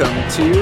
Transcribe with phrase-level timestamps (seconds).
[0.00, 0.52] welcome to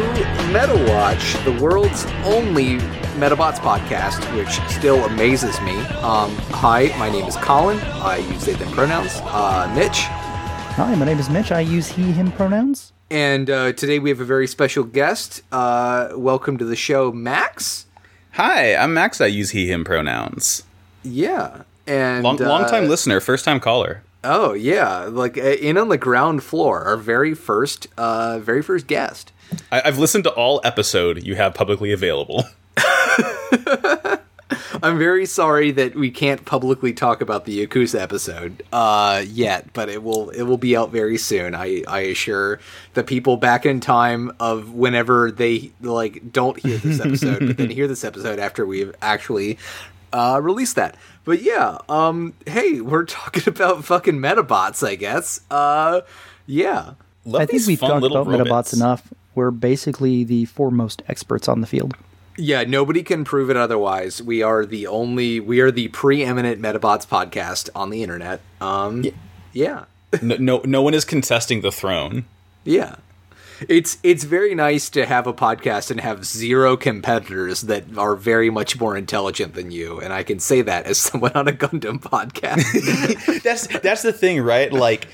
[0.53, 2.79] MetaWatch, the world's only
[3.21, 5.77] Medabots podcast, which still amazes me.
[5.99, 7.79] Um, hi, my name is Colin.
[7.79, 9.13] I use they, them pronouns.
[9.23, 10.01] Uh, Mitch.
[10.75, 11.53] Hi, my name is Mitch.
[11.53, 12.93] I use he, him pronouns.
[13.13, 15.43] And uh, today we have a very special guest.
[15.53, 17.87] Uh, welcome to the show, Max.
[18.33, 19.21] Hi, I'm Max.
[19.21, 20.65] I use he, him pronouns.
[21.05, 21.63] Yeah.
[21.87, 24.03] And Long, long time uh, listener, first time caller.
[24.31, 28.87] Oh yeah, like uh, in on the ground floor, our very first, uh, very first
[28.87, 29.33] guest.
[29.73, 32.45] I, I've listened to all episode you have publicly available.
[34.83, 39.89] I'm very sorry that we can't publicly talk about the Yakuza episode uh, yet, but
[39.89, 41.55] it will it will be out very soon.
[41.55, 42.61] I, I assure
[42.93, 47.71] the people back in time of whenever they like don't hear this episode, but then
[47.71, 49.59] hear this episode after we've actually
[50.13, 50.97] uh, released that.
[51.29, 55.43] But yeah, um, hey, we're talking about fucking Medabots, I guess.
[55.51, 56.01] Uh,
[56.47, 56.95] yeah.
[57.27, 59.13] Love I think we've talked little about Medabots enough.
[59.35, 61.95] We're basically the foremost experts on the field.
[62.39, 64.23] Yeah, nobody can prove it otherwise.
[64.23, 68.41] We are the only, we are the preeminent Medabots podcast on the internet.
[68.63, 69.05] Um,
[69.53, 69.85] yeah.
[70.23, 72.25] no, no, no one is contesting the throne.
[72.65, 72.95] Yeah.
[73.69, 78.51] It's it's very nice to have a podcast and have zero competitors that are very
[78.51, 81.99] much more intelligent than you, and I can say that as someone on a Gundam
[82.01, 83.43] podcast.
[83.43, 84.73] that's that's the thing, right?
[84.73, 85.09] Like,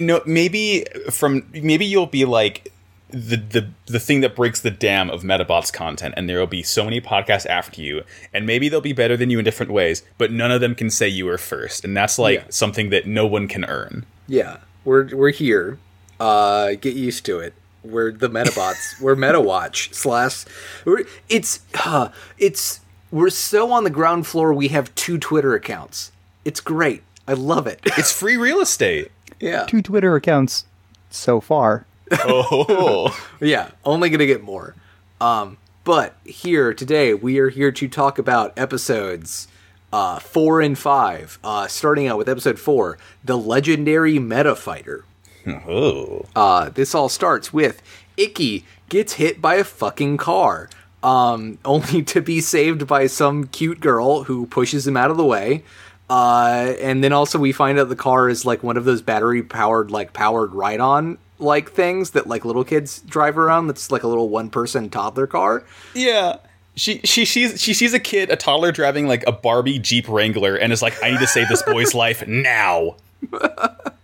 [0.00, 2.72] know, maybe from maybe you'll be like
[3.10, 6.62] the the the thing that breaks the dam of Medabots content, and there will be
[6.62, 10.04] so many podcasts after you, and maybe they'll be better than you in different ways,
[10.16, 12.44] but none of them can say you were first, and that's like Yeah.
[12.50, 14.06] something that no one can earn.
[14.28, 15.78] yeah, we're we're here.
[16.20, 17.54] Uh, get used to it.
[17.82, 19.00] We're the Medabots.
[19.00, 20.44] we're MetaWatch slash.
[20.84, 24.52] We're, it's uh, it's we're so on the ground floor.
[24.52, 26.12] We have two Twitter accounts.
[26.44, 27.02] It's great.
[27.26, 27.80] I love it.
[27.98, 29.10] It's free real estate.
[29.38, 29.64] yeah.
[29.66, 30.64] Two Twitter accounts
[31.10, 31.86] so far.
[32.12, 34.74] Oh, Yeah, only gonna get more.
[35.20, 39.48] Um, but here today we are here to talk about episodes
[39.92, 41.38] uh, four and five.
[41.42, 45.04] Uh, starting out with episode four, the legendary Meta Fighter.
[45.46, 46.26] Oh.
[46.34, 47.82] Uh, this all starts with
[48.16, 50.68] Ikki gets hit by a fucking car,
[51.02, 55.24] um, only to be saved by some cute girl who pushes him out of the
[55.24, 55.64] way.
[56.08, 59.42] Uh, and then also we find out the car is like one of those battery
[59.42, 63.66] powered, like powered ride on like things that like little kids drive around.
[63.66, 65.64] That's like a little one person toddler car.
[65.94, 66.36] Yeah.
[66.76, 70.54] She she sees she sees a kid, a toddler driving like a Barbie Jeep Wrangler,
[70.54, 72.96] and is like, "I need to save this boy's life now."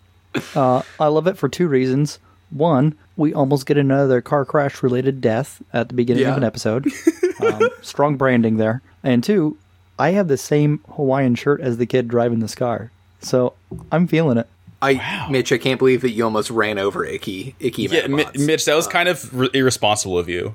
[0.55, 2.19] Uh, I love it for two reasons.
[2.51, 6.31] One, we almost get another car crash related death at the beginning Yeah.
[6.33, 6.87] of an episode.
[7.41, 8.83] um, strong branding there.
[9.03, 9.57] And two,
[9.99, 12.91] I have the same Hawaiian shirt as the kid driving this car.
[13.21, 13.55] So
[13.91, 14.47] I'm feeling it.
[14.83, 17.55] I, Mitch, I can't believe that you almost ran over Ikki.
[17.61, 18.47] Ikki, Yeah, Mi- Medabots.
[18.47, 20.55] Mitch, that was kind of r- irresponsible of you.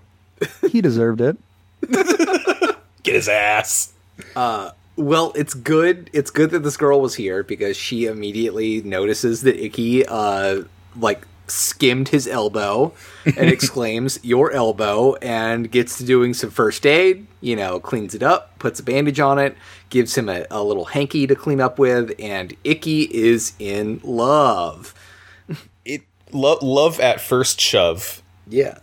[0.69, 1.37] He deserved it.
[3.03, 3.93] Get his ass.
[4.96, 6.09] Well, it's good.
[6.13, 10.63] It's good that this girl was here because she immediately notices that Ikki, uh,
[10.96, 12.94] like skimmed his elbow
[13.25, 17.28] and exclaims, "Your elbow!" and gets to doing some first aid.
[17.40, 19.56] You know, cleans it up, puts a bandage on it,
[19.90, 24.94] gives him a, a little hanky to clean up with, and Ikki is in love.
[25.85, 28.22] It lo- love at first shove.
[28.47, 28.79] Yeah.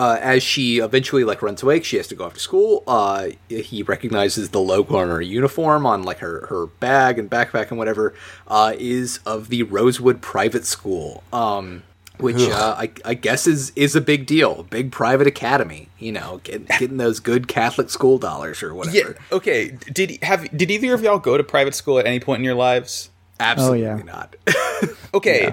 [0.00, 2.82] Uh, as she eventually like runs away, she has to go off to school.
[2.86, 7.68] Uh, he recognizes the logo on her uniform, on like her her bag and backpack
[7.68, 8.14] and whatever,
[8.48, 11.82] uh, is of the Rosewood Private School, um,
[12.18, 15.90] which uh, I, I guess is is a big deal, big private academy.
[15.98, 18.96] You know, get, getting those good Catholic school dollars or whatever.
[19.30, 19.36] Yeah.
[19.36, 19.76] Okay.
[19.92, 22.54] Did have did either of y'all go to private school at any point in your
[22.54, 23.10] lives?
[23.38, 24.02] Absolutely Oh, yeah.
[24.02, 24.36] not.
[25.14, 25.52] Okay.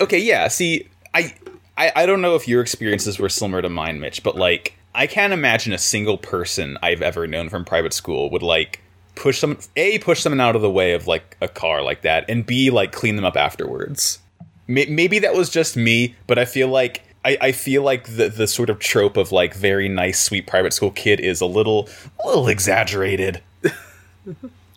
[0.00, 0.18] Okay.
[0.18, 0.48] Yeah.
[0.48, 1.34] See, I,
[1.82, 5.06] I I don't know if your experiences were similar to mine, Mitch, but like I
[5.06, 8.80] can't imagine a single person I've ever known from private school would like
[9.14, 12.24] push someone a push someone out of the way of like a car like that,
[12.28, 14.18] and b like clean them up afterwards.
[14.66, 17.02] May- Maybe that was just me, but I feel like.
[17.24, 20.72] I, I feel like the the sort of trope of like very nice, sweet private
[20.72, 21.88] school kid is a little
[22.22, 23.40] a little exaggerated.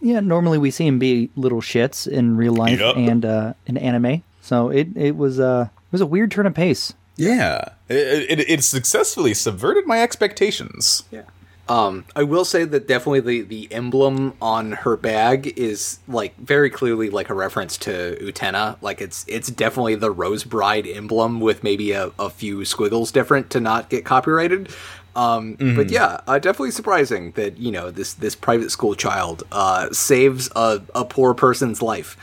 [0.01, 2.95] Yeah, normally we see him be little shits in real life Yup.
[2.97, 4.21] and uh, in anime.
[4.41, 6.93] So it it was uh, was a weird turn of pace.
[7.15, 11.03] Yeah, it, it, it successfully subverted my expectations.
[11.09, 11.21] Yeah.
[11.67, 16.69] Um, I will say that definitely the, the emblem on her bag is like very
[16.69, 18.77] clearly like a reference to Utena.
[18.81, 23.49] Like it's it's definitely the Rose Bride emblem with maybe a, a few squiggles different
[23.51, 24.69] to not get copyrighted.
[25.15, 29.89] Um, But yeah, uh, definitely surprising that you know this this private school child uh,
[29.91, 32.17] saves a, a poor person's life.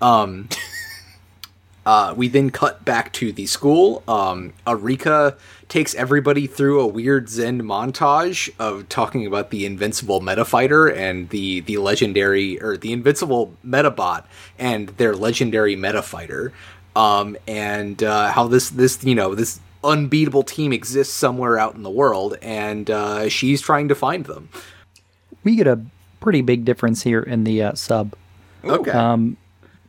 [0.00, 0.48] Um,
[1.86, 4.02] Uh, we then cut back to the school.
[4.08, 5.36] Um, Erika
[5.68, 11.28] takes everybody through a weird Zen montage of talking about the invincible meta fighter and
[11.28, 14.24] the the legendary or the invincible metabot
[14.58, 16.52] and their legendary meta fighter,
[16.96, 21.84] um, and uh, how this this you know this unbeatable team exists somewhere out in
[21.84, 24.48] the world, and uh, she's trying to find them.
[25.44, 25.80] We get a
[26.18, 28.16] pretty big difference here in the uh, sub.
[28.64, 28.90] Okay.
[28.90, 29.36] Um,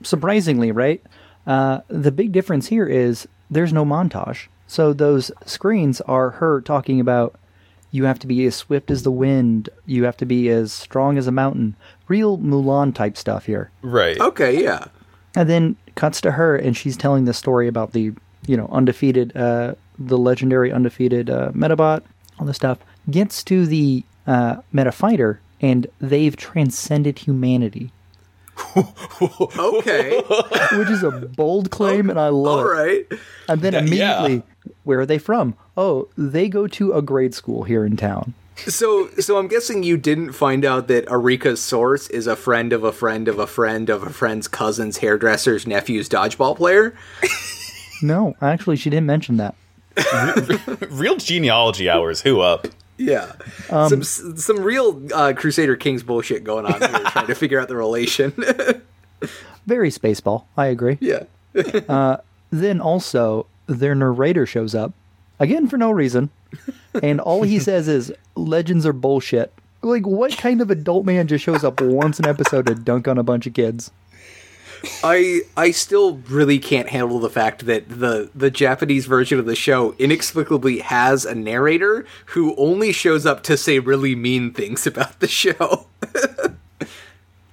[0.03, 1.01] surprisingly, right?
[1.47, 4.47] Uh, the big difference here is there's no montage.
[4.67, 7.39] So those screens are her talking about
[7.91, 11.17] you have to be as swift as the wind, you have to be as strong
[11.17, 11.75] as a mountain.
[12.09, 13.71] Real Mulan type stuff here.
[13.81, 14.19] Right.
[14.19, 14.61] okay.
[14.61, 14.85] Yeah.
[15.35, 18.11] And then cuts to her and she's telling the story about the,
[18.45, 22.03] you know, undefeated, uh, the legendary undefeated uh, Medabot,
[22.39, 22.79] all this stuff.
[23.09, 27.91] Gets to the uh, Medafighter and they've transcended humanity,
[29.21, 30.21] Okay.
[30.73, 32.73] which is a bold claim and I love All it.
[33.09, 33.19] right.
[33.49, 33.79] And then Yeah.
[33.79, 34.43] immediately,
[34.83, 35.55] where are they from?
[35.75, 38.33] Oh, they go to a grade school here in town.
[38.65, 42.83] So, so I'm guessing you didn't find out that Erika's source is a friend of
[42.83, 46.95] a friend of a friend of a friend's cousin's hairdresser's nephew's dodgeball player.
[48.01, 49.53] No, actually, she didn't mention that.
[50.89, 52.21] Real genealogy hours.
[52.21, 52.67] Who up?
[52.97, 53.33] Yeah,
[53.67, 57.75] some some real uh, Crusader Kings bullshit going on here, trying to figure out the
[57.75, 58.31] relation.
[59.67, 60.45] Very spaceball.
[60.55, 60.97] I agree.
[61.01, 61.23] yeah,
[62.49, 64.93] Then also, their narrator shows up
[65.39, 66.29] again for no reason,
[67.03, 69.53] and all he says is legends are bullshit.
[69.81, 73.17] Like, what kind of adult man just shows up once an episode to dunk on
[73.17, 73.91] a bunch of kids?
[75.03, 79.55] I I still really can't handle the fact that the the Japanese version of the
[79.55, 85.19] show inexplicably has a narrator who only shows up to say really mean things about
[85.19, 85.87] the show.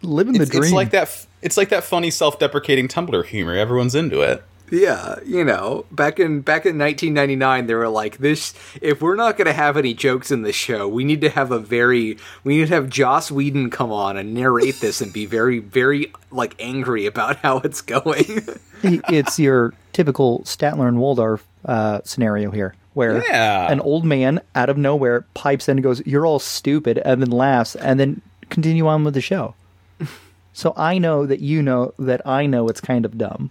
[0.02, 0.64] Living the It's, dream.
[0.64, 1.02] it's like that.
[1.04, 3.54] f- It's like that funny self-deprecating Tumblr humor.
[3.56, 4.42] Everyone's into it.
[4.70, 9.36] Yeah, you know, back in back in 1999, they were like, "This, if we're not
[9.36, 12.56] going to have any jokes in the show, we need to have a very, we
[12.56, 16.54] need to have Joss Whedon come on and narrate this and be very, very like
[16.58, 18.24] angry about how it's going."
[18.82, 23.70] it's your typical Statler and Waldorf uh, scenario here, where Yeah.
[23.70, 27.30] an old man out of nowhere pipes in and goes, "You're all stupid," and then
[27.30, 29.54] laughs, and then continue on with the show.
[30.54, 33.50] so I know that you know that I know it's kind of dumb.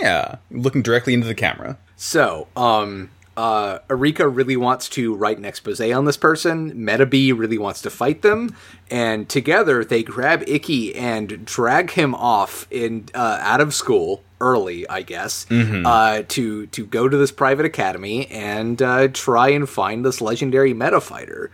[0.00, 1.78] Yeah, looking directly into the camera.
[1.96, 6.68] so, um, uh, Erika really wants to write an expose on this person.
[6.84, 8.54] Meta Metabee really wants to fight them,
[8.90, 14.88] and together they grab Ikki and drag him off in uh, out of school early,
[14.88, 20.04] I guess, uh, to to go to this private academy and uh, try and find
[20.04, 21.50] this legendary meta fighter.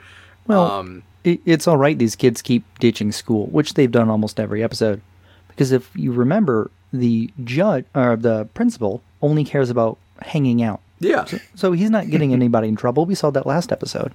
[0.46, 1.98] Well, Um, it, it's all right.
[1.98, 5.00] These kids keep ditching school, which they've done almost every episode.
[5.48, 10.80] Because if you remember, the judge or the principal only cares about hanging out.
[11.00, 13.04] Yeah, So he's not getting anybody in trouble.
[13.04, 14.12] We saw that last episode.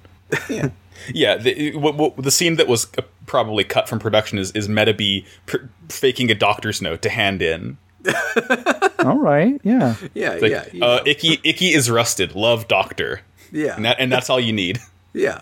[1.14, 4.68] Yeah, the, what, what, the scene that was uh, probably cut from production is is
[4.68, 7.78] Metabee pr- faking a doctor's note to hand in.
[9.00, 9.96] all right, yeah.
[10.14, 11.04] yeah, Like, yeah, you uh.
[11.06, 12.36] Ikki Ikki is rusted.
[12.36, 13.22] Love doctor.
[13.52, 13.76] yeah.
[13.76, 14.80] And, that, and that's all you need.
[15.12, 15.42] Yeah.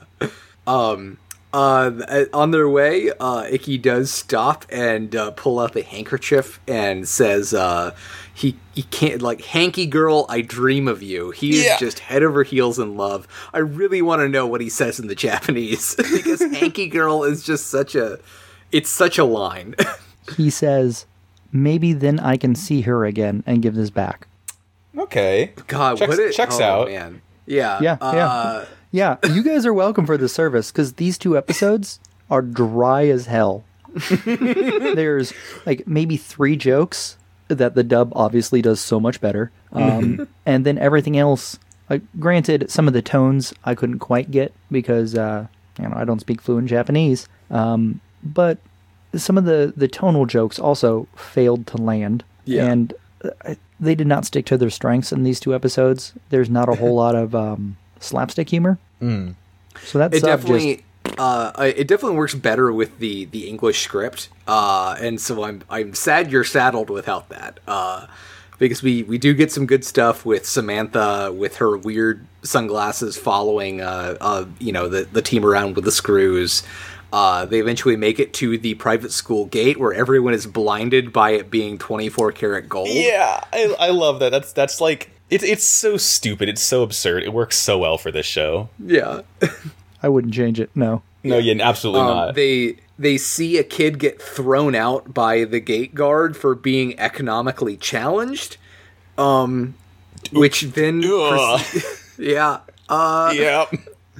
[0.66, 1.18] Um.
[1.58, 2.26] Uh.
[2.34, 7.54] On their way, uh, Ikki does stop and uh, pull out the handkerchief and says,
[7.54, 7.96] "Uh,
[8.38, 10.28] he he can't like hanky girl.
[10.30, 11.32] I dream of you.
[11.32, 13.28] He is just head over heels in love.
[13.52, 17.44] I really want to know what he says in the Japanese because hanky girl is
[17.44, 18.20] just such a,
[18.72, 19.76] it's such a line.
[20.36, 21.06] He says,
[21.54, 24.28] maybe then I can see her again and give this back.
[24.98, 25.54] Okay.
[25.68, 26.88] God, Checks- what it checks oh, out.
[26.90, 27.22] man.
[27.46, 27.80] Yeah.
[27.82, 28.66] Yeah, yeah.
[28.98, 32.00] Yeah, you guys are welcome for the service because these two episodes
[32.32, 33.64] are dry as hell.
[34.26, 35.34] There's
[35.68, 37.16] like maybe three jokes
[37.48, 41.60] that the dub obviously does so much better, um, and then everything else.
[41.92, 45.46] Like, granted, some of the tones I couldn't quite get because uh,
[45.78, 48.58] you know I don't speak fluent Japanese, um, but
[49.14, 52.24] some of the the tonal jokes also failed to land.
[52.46, 52.66] Yeah.
[52.66, 56.14] and uh, they did not stick to their strengths in these two episodes.
[56.30, 58.80] There's not a whole lot of um, slapstick humor.
[59.84, 60.84] So that's it sub definitely
[61.18, 65.94] uh, it definitely works better with the the English script, uh, and so I'm I'm
[65.94, 68.08] sad you're saddled without that, uh,
[68.60, 73.82] because we we do get some good stuff with Samantha with her weird sunglasses following
[73.82, 76.64] uh, uh you know the the team around with the screws.
[77.12, 81.32] Uh, they eventually make it to the private school gate where everyone is blinded by
[81.32, 82.90] it being 24 karat gold.
[82.92, 84.30] Yeah, I, I love that.
[84.30, 86.50] That's that's like it's it's so stupid.
[86.50, 87.24] It's so absurd.
[87.24, 88.70] It works so well for this show.
[88.80, 89.22] Yeah.
[90.04, 90.70] I wouldn't change it.
[90.76, 91.02] No.
[91.24, 92.36] No, yeah, absolutely Um, not.
[92.36, 97.76] They they see a kid get thrown out by the gate guard for being economically
[97.78, 98.58] challenged,
[99.18, 99.76] Um,
[100.32, 101.62] which then, Ugh.
[102.18, 103.66] yeah, uh, yeah.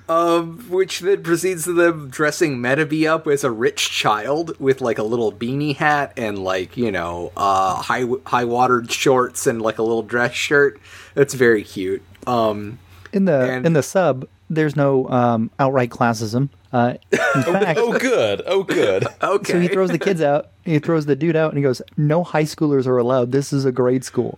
[0.10, 4.98] Um, which then proceeds to them dressing Metabee up as a rich child with like
[4.98, 9.78] a little beanie hat and like you know, uh, high high watered shorts and like
[9.80, 10.80] a little dress shirt.
[11.14, 12.02] That's very cute.
[12.26, 12.80] Um,
[13.14, 16.50] In the And- in the sub, there's no um, outright classism.
[16.72, 18.42] Uh, in fact, Oh, good.
[18.46, 19.06] Oh, good.
[19.24, 19.54] okay.
[19.54, 20.50] so he throws the kids out.
[20.66, 23.32] He throws the dude out, and he goes, "No high schoolers are allowed.
[23.32, 24.38] This is a grade school."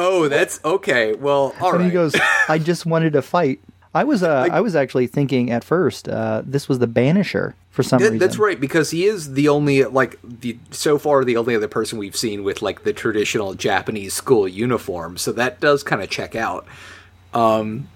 [0.00, 1.14] oh, that's okay.
[1.14, 1.84] Well, all and right.
[1.86, 2.14] he goes,
[2.48, 3.60] "I just wanted to fight."
[4.00, 7.82] I was uh, I was actually thinking at first uh, this was the Banisher for
[7.82, 8.18] some That- reason.
[8.18, 11.98] that's right because he is the only like the so far the only other person
[11.98, 15.16] we've seen with like the traditional Japanese school uniform.
[15.16, 16.66] So that does kind of check out.
[17.34, 17.88] Um,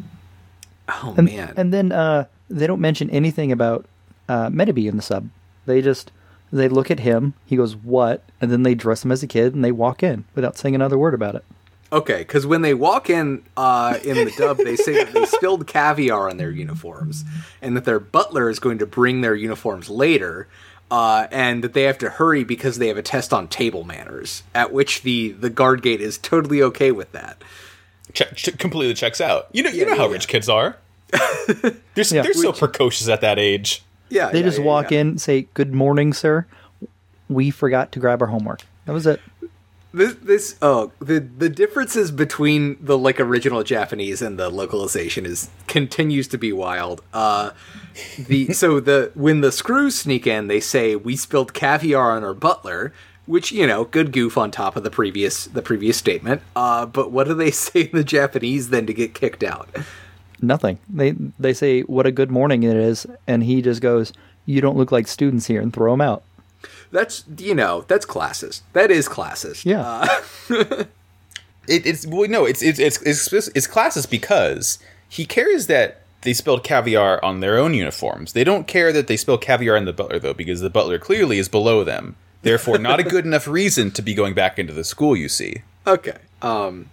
[0.89, 3.87] oh And, man, and then uh, they don't mention anything about
[4.29, 5.29] uh, Metabee in the sub.
[5.67, 6.11] They just
[6.53, 7.35] they look at him.
[7.47, 10.25] He goes, "What?" And then they dress him as a kid and they walk in
[10.35, 11.45] without saying another word about it.
[11.93, 15.67] Okay, because when they walk in uh, in the dub, they say that they spilled
[15.67, 17.25] caviar on their uniforms
[17.61, 20.49] and that their butler is going to bring their uniforms later.
[20.91, 24.43] Uh, and that they have to hurry because they have a test on table manners.
[24.55, 27.43] At which the the guard gate is totally okay with that.
[28.13, 29.49] Che- ch- completely checks out.
[29.53, 30.77] You know, you Yeah, know how yeah, rich kids are.
[31.47, 32.21] they're Yeah.
[32.23, 33.83] they're so Which- precocious at that age.
[34.11, 35.01] Yeah, They yeah, just yeah, walk yeah.
[35.01, 36.45] in, say, "Good morning, sir.
[37.27, 39.19] We forgot to grab our homework." That was it.
[39.95, 45.51] This, this oh the the differences between the like original Japanese and the localization is
[45.67, 47.03] continues to be wild.
[47.13, 47.51] Uh,
[48.19, 52.33] the so the when the screws sneak in, they say we spilled caviar on our
[52.33, 52.95] butler,
[53.27, 56.41] which you know good goof on top of the previous the previous statement.
[56.57, 59.69] Uh, but what do they say in the Japanese then to get kicked out?
[60.41, 60.79] Nothing.
[60.89, 64.15] They they say, "What a good morning it is," and he just goes,
[64.47, 66.25] "You don't look like students here," and throw him out.
[66.93, 68.63] That's you know that's classes.
[68.75, 69.65] That is classes.
[69.65, 70.07] Yeah.
[70.51, 70.85] Uh,
[71.69, 76.33] It, it's well, no, it's it's it's it's it's classist because he cares that they
[76.33, 78.33] spilled caviar on their own uniforms.
[78.33, 81.39] They don't care that they spilled caviar on the butler though, because the butler clearly
[81.39, 82.17] is below them.
[82.43, 85.17] Therefore, not a good enough reason to be going back into the school.
[85.17, 86.17] You see, Okay.
[86.43, 86.91] Um,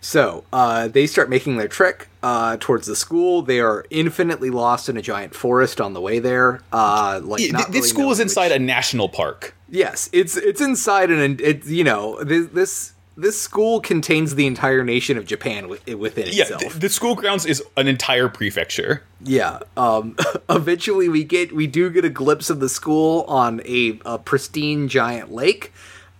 [0.00, 3.42] so uh, they start making their trek uh, towards the school.
[3.42, 6.60] They are infinitely lost in a giant forest on the way there.
[6.72, 9.54] Uh, like Yeah, not this really school is inside which- a national park.
[9.68, 14.82] Yes, it's it's inside and it's you know this this this school contains the entire
[14.82, 16.60] nation of Japan wi- within Yeah, itself.
[16.62, 19.02] th- the school grounds is an entire prefecture.
[19.22, 19.58] Yeah.
[19.76, 20.16] Um,
[20.48, 24.88] eventually, we get we do get a glimpse of the school on a, a pristine
[24.88, 25.72] giant lake,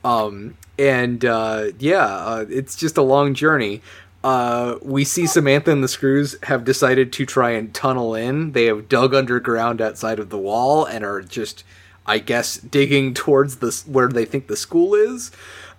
[0.05, 3.83] um, and uh, yeah, uh, it's just a long journey.
[4.25, 8.53] Uh, we see Samantha and the Screws have decided to try and tunnel in.
[8.53, 11.65] They have dug underground outside of the wall and are just,
[12.07, 15.31] I guess, digging towards the where they think the school is.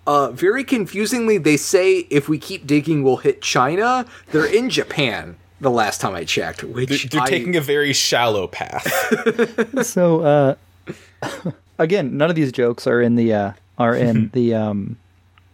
[0.08, 4.06] Uh, very confusingly, they say if we keep digging, we'll hit China.
[4.32, 5.36] They're in Japan.
[5.60, 8.88] The last time I checked, which They're, they're I- taking a very shallow path.
[9.86, 10.56] So uh,
[11.78, 13.52] again, none of these jokes are in the uh,
[13.82, 14.98] are in the um,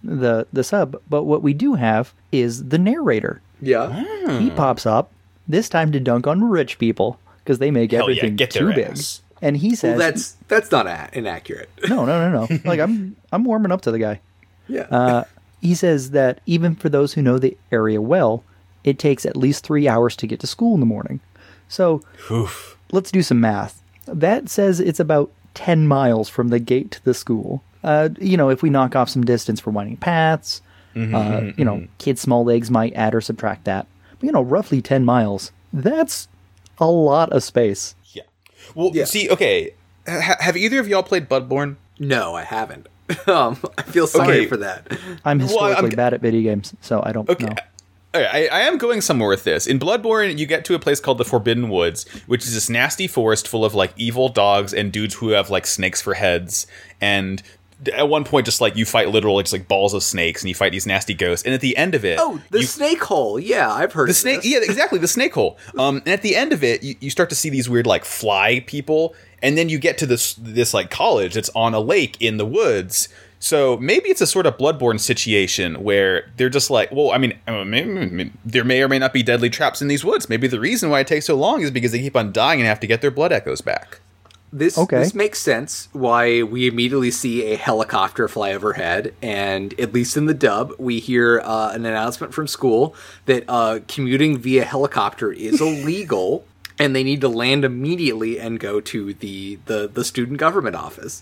[0.03, 0.95] the the sub.
[1.09, 3.41] But what we do have is the narrator.
[3.61, 4.39] yeah.
[4.39, 5.11] He pops up
[5.47, 8.65] this time to dunk on rich people because they make Hell yeah, everything get too
[8.67, 8.85] their big.
[8.91, 9.21] ass.
[9.41, 11.69] And he says, Well, that's that's not a- inaccurate.
[11.89, 12.59] "No, no, no, no.
[12.65, 14.19] like I'm I'm warming up to the guy."
[14.67, 14.87] yeah.
[14.91, 15.23] Uh,
[15.61, 18.43] he says that even for those who know the area well,
[18.83, 21.19] it takes at least three hours to get to school in the morning.
[21.67, 22.77] So Oof.
[22.91, 23.81] let's do some math.
[24.05, 27.63] That says it's about 10 miles from the gate to the school.
[27.87, 30.61] Uh, you know, if we knock off some distance for winding paths,
[30.95, 33.87] uh, you know, kids' small legs might add or subtract that.
[34.19, 35.51] But, you know, roughly 10 miles.
[35.71, 36.27] That's
[36.79, 37.95] a lot of space.
[38.13, 38.23] Yeah.
[38.75, 39.05] Well, Yeah.
[39.05, 39.73] see, okay.
[40.07, 41.75] Ha- have either of y'all played Bloodborne?
[41.99, 42.87] no, I haven't.
[43.27, 44.45] um, I feel sorry Okay.
[44.47, 44.87] for that.
[44.91, 47.45] I'm Well, I'm- historically bad at video games, so I don't Okay.
[47.45, 47.55] know.
[48.15, 49.67] All right, I, I am going somewhere with this.
[49.67, 53.05] In Bloodborne, you get to a place called the Forbidden Woods, which is this nasty
[53.07, 56.65] forest full of like evil dogs and dudes who have like snakes for heads.
[56.99, 57.43] And
[57.93, 60.55] at one point, just like you fight literal just like balls of snakes, and you
[60.55, 61.45] fight these nasty ghosts.
[61.45, 63.39] And at the end of it, Oh, the you, snake hole.
[63.39, 65.57] Yeah, I've heard the snake, yeah, exactly, the snake hole.
[65.77, 68.03] Um, and at the end of it, you, you start to see these weird like
[68.03, 72.19] fly people, and then you get to this this like college that's on a lake
[72.19, 73.09] in the woods.
[73.39, 77.37] So maybe it's a sort of bloodborne situation where they're just like, well, I mean,
[78.45, 80.27] there may or may not be deadly traps in these woods.
[80.27, 82.67] Maybe the reason why it takes so long is because they keep on dying and
[82.67, 83.99] have to get their blood echoes back.
[84.51, 84.99] This Okay.
[84.99, 85.89] this makes sense.
[85.91, 90.99] Why we immediately see a helicopter fly overhead, and at least in the dub, we
[90.99, 96.45] hear uh, an announcement from school that uh, commuting via helicopter is illegal,
[96.79, 101.21] and they need to land immediately and go to the the, the student government office.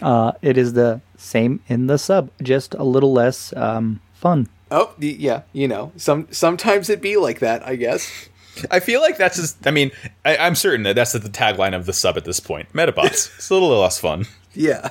[0.00, 4.48] Uh, it is the same in the sub, just a little less um, fun.
[4.70, 8.28] Oh, yeah, you know, some sometimes it be like that, I guess.
[8.70, 9.66] I feel like that's just.
[9.66, 9.90] I mean,
[10.24, 12.72] I, I'm certain that that's the tagline of the sub at this point.
[12.72, 13.34] Medabots.
[13.36, 14.26] it's a little less fun.
[14.54, 14.90] Yeah.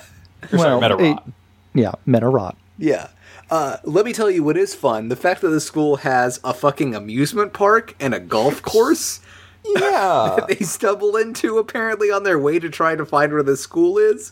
[0.50, 1.18] Sorry, Medarot.
[1.18, 1.34] it-
[1.74, 2.56] yeah, meta rot.
[2.78, 3.10] Yeah.
[3.50, 5.10] Uh, let me tell you what is fun.
[5.10, 9.20] The fact that the school has a fucking amusement park and a golf course
[9.76, 10.38] yeah.
[10.48, 14.32] they stumble into apparently on their way to try to find where the school is.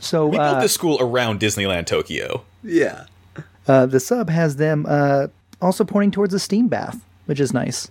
[0.00, 2.44] So We built uh, this school around Disneyland Tokyo.
[2.62, 3.06] yeah.
[3.66, 5.28] uh, the sub has them uh,
[5.60, 7.90] also pointing towards a steam bath, which is nice.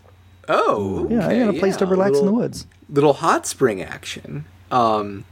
[0.53, 2.67] Oh, Yeah, okay, I got a place to yeah, relax in the woods.
[2.89, 4.45] little hot spring action.
[4.69, 5.25] Um,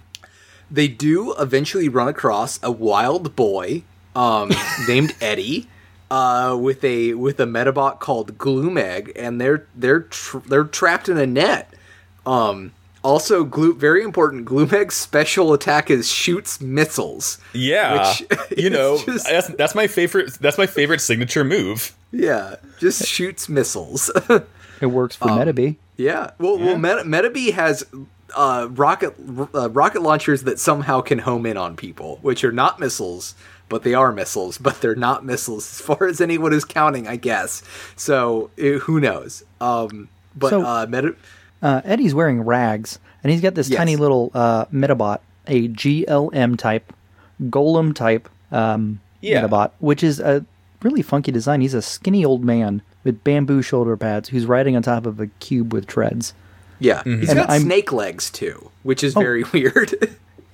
[0.72, 3.84] they do eventually run across a wild boy
[4.16, 4.52] um,
[4.88, 5.68] named Eddie
[6.12, 11.18] uh, with a with a Medabot called Gloomegg, and they're they're tr- they're trapped in
[11.18, 11.74] a net.
[12.26, 12.74] Um,
[13.04, 14.46] also, Glo- very important.
[14.46, 17.40] Gloomegg's special attack is shoots missiles.
[17.54, 20.34] Yeah, Which you know just- that's that's my favorite.
[20.42, 21.96] That's my favorite signature move.
[22.12, 24.12] Yeah, just shoots missiles.
[24.82, 25.76] It works Um, for Metabee.
[25.98, 26.32] Yeah.
[26.40, 27.86] Well, well, Meta- Metabee has
[28.36, 29.16] uh, rocket
[29.54, 33.36] uh, rocket launchers that somehow can home in on people, which are not missiles,
[33.68, 34.58] but they are missiles.
[34.58, 37.64] But they're not missiles as far as anyone is counting, I guess.
[37.96, 39.44] So eh, who knows?
[39.60, 41.16] Um, but So- uh, Meta.
[41.62, 43.78] Uh, Eddie's wearing rags, and he's got this Yes.
[43.78, 46.94] tiny little uh, Medabot, a GLM type,
[47.44, 49.42] Golem type um, Yeah.
[49.46, 50.46] Medabot, which is a
[50.82, 51.60] really funky design.
[51.60, 55.28] He's a skinny old man with bamboo shoulder pads who's riding on top of a
[55.40, 56.34] cube with treads.
[56.80, 59.94] Yeah, he's And got I'm- snake legs too, which is very weird.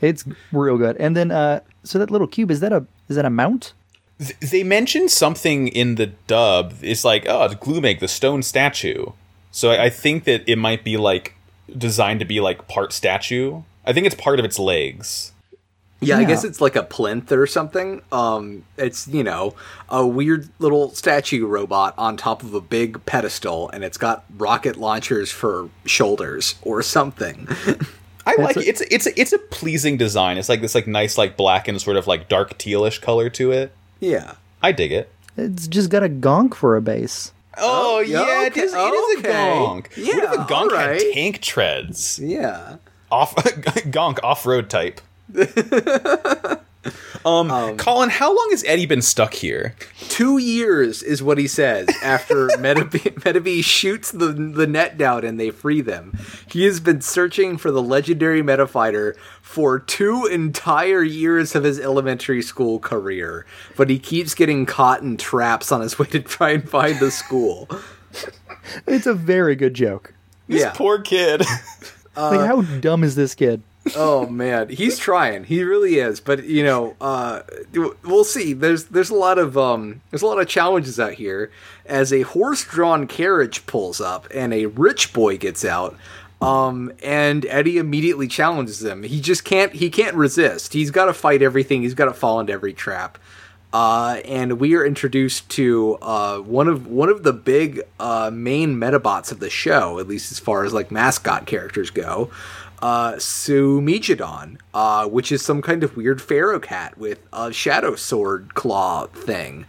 [0.01, 0.97] It's real good.
[0.97, 3.74] And then, uh, so that little cube is that a is that a mount?
[4.19, 6.74] Th- They mentioned something in the dub.
[6.81, 9.07] It's like, oh, it's Gloomegg, the stone statue.
[9.51, 11.35] So I I think that it might be like
[11.77, 13.62] designed to be like part statue.
[13.85, 15.31] I think it's part of its legs.
[16.01, 18.01] Yeah, I guess it's like a plinth or something.
[18.12, 19.55] Um, it's you know
[19.89, 24.75] a weird little statue robot on top of a big pedestal, and it's got rocket
[24.75, 27.47] launchers for shoulders or something.
[28.27, 28.67] I like it.
[28.67, 30.38] It's it's it's a pleasing design.
[30.38, 33.51] It's like this like nice like black and sort of like dark tealish color to
[33.51, 33.71] it.
[33.99, 34.36] yeah.
[34.62, 35.12] I dig it.
[35.38, 37.31] It's just got a gonk for a base.
[37.58, 38.73] Oh, yeah, yeah, it okay, is.
[38.73, 39.29] It is okay.
[39.29, 39.84] a gonk.
[39.84, 41.01] what if Yeah, a gonk alright.
[41.01, 42.17] had tank treads?
[42.19, 42.77] Yeah.
[43.12, 45.01] Off gonk off road type.
[47.25, 49.75] um, Colin, how long has Eddie been stuck here?
[50.09, 55.39] Two years is what he says after Metabee, Metabee shoots the, the net down and
[55.39, 56.17] they free them.
[56.49, 62.41] He has been searching for the legendary Medafighter for two entire years of his elementary
[62.41, 66.69] school career, but he keeps getting caught in traps on his way to try and
[66.69, 67.67] find the school.
[68.88, 70.13] It's a very good joke.
[70.47, 70.73] This yeah.
[70.75, 71.41] poor kid.
[72.15, 73.63] like, how dumb is this kid?
[73.95, 75.43] Oh man, he's trying.
[75.43, 76.19] He really is.
[76.19, 77.41] But you know, uh,
[78.04, 78.54] we'll see.
[78.54, 81.52] There's there's a lot of um, there's a lot of challenges out here
[81.86, 85.95] as a horse-drawn carriage pulls up and a rich boy gets out.
[86.41, 89.04] Um, and Eddie immediately challenges him.
[89.04, 89.74] He just can't.
[89.74, 90.74] He can't resist.
[90.74, 91.82] He's got to fight everything.
[91.82, 93.17] He's got to fall into every trap.
[93.75, 98.73] Uh, and we are introduced to uh, one of one of the big uh, main
[98.77, 102.29] Medabots of the show, at least as far as like mascot characters go,
[102.81, 108.53] uh, Sumijidon, uh, which is some kind of weird pharaoh cat with a shadow sword
[108.53, 109.65] claw thing,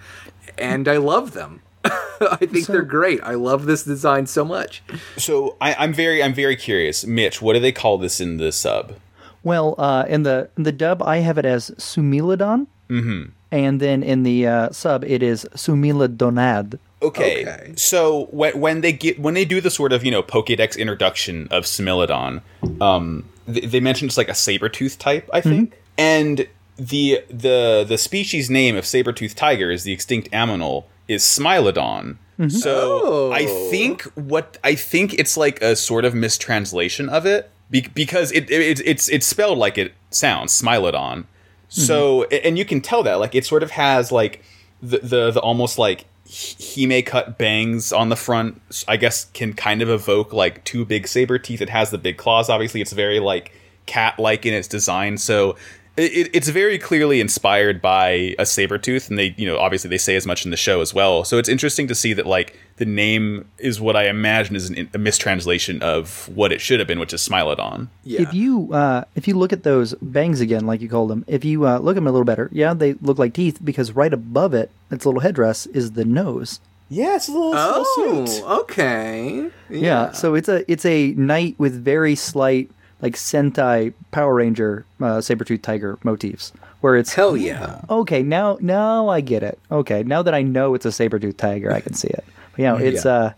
[0.56, 1.62] and I love them.
[1.84, 3.20] I think So- they're great.
[3.24, 4.84] I love this design so much.
[5.16, 7.04] so I, I'm very I'm very curious.
[7.04, 8.94] Mitch, what do they call this in the sub?
[9.42, 12.68] Well, uh, in the in the dub, I have it as Sumilodon.
[12.88, 13.30] Mm-hmm.
[13.52, 16.78] And then in the uh, sub, it is Sumilodonad.
[17.02, 17.42] Okay.
[17.46, 17.72] Okay.
[17.76, 21.46] So when when they get when they do the sort of you know Pokédex introduction
[21.50, 22.40] of Smilodon,
[22.80, 27.84] um, they, they mention it's like a saber tooth type, I think, and the the
[27.86, 32.16] the species name of saber tooth tiger is the extinct aminal is Smilodon.
[32.48, 33.32] So Oh.
[33.32, 38.30] I think what I think it's like a sort of mistranslation of it be- because
[38.32, 41.24] it, it it's it's spelled like it sounds Smilodon.
[41.68, 42.46] So mm-hmm.
[42.46, 44.42] and you can tell that like it sort of has like
[44.82, 48.60] the the, the almost like Hime cut bangs on the front.
[48.88, 51.60] I guess can kind of evoke like two big saber teeth.
[51.60, 52.50] It has the big claws.
[52.50, 53.52] Obviously, it's very like
[53.86, 55.18] cat like in its design.
[55.18, 55.56] So
[55.96, 59.98] it, it's very clearly inspired by a saber tooth, and they you know obviously they
[59.98, 61.24] say as much in the show as well.
[61.24, 64.90] So it's interesting to see that like the name is what I imagine is an,
[64.92, 67.88] a mistranslation of what it should have been, which is Smilodon.
[68.04, 68.22] Yeah.
[68.22, 71.44] If you uh, if you look at those bangs again, like you called them, if
[71.44, 74.12] you uh, look at them a little better, yeah, they look like teeth because right
[74.12, 76.60] above it, its little headdress is the nose.
[76.88, 78.42] Yeah, it's a little, it's a little suit.
[78.44, 79.50] Oh, okay.
[79.68, 80.12] Yeah.
[80.12, 82.70] so it's a it's a knight with very slight
[83.02, 87.80] like Sentai Power Ranger uh, Sabertooth Tiger motifs, where it's Hell yeah.
[87.90, 89.58] okay now now I get it.
[89.70, 92.24] Okay, now that I know it's a Sabertooth Tiger, I can see it.
[92.52, 93.12] But, you know, it's Yeah.
[93.12, 93.30] uh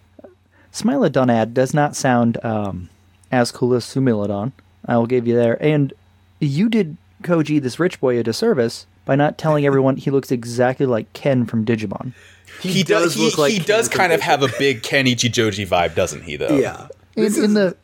[0.73, 2.89] Smilodonad does not sound um,
[3.33, 4.53] as cool as Sumilodon.
[4.87, 5.61] I will give you there.
[5.63, 5.93] And
[6.41, 10.87] you did Koji, this rich boy, a disservice by not telling everyone he looks exactly
[10.87, 12.13] like Ken from Digimon.
[12.61, 13.15] He, does does.
[13.15, 14.25] He, look like he Ken does kind of Digimon.
[14.25, 16.37] have a big Ken Ichijouji vibe, doesn't he?
[16.37, 16.57] Though.
[16.59, 16.89] Yeah.
[17.17, 17.77] In, This in the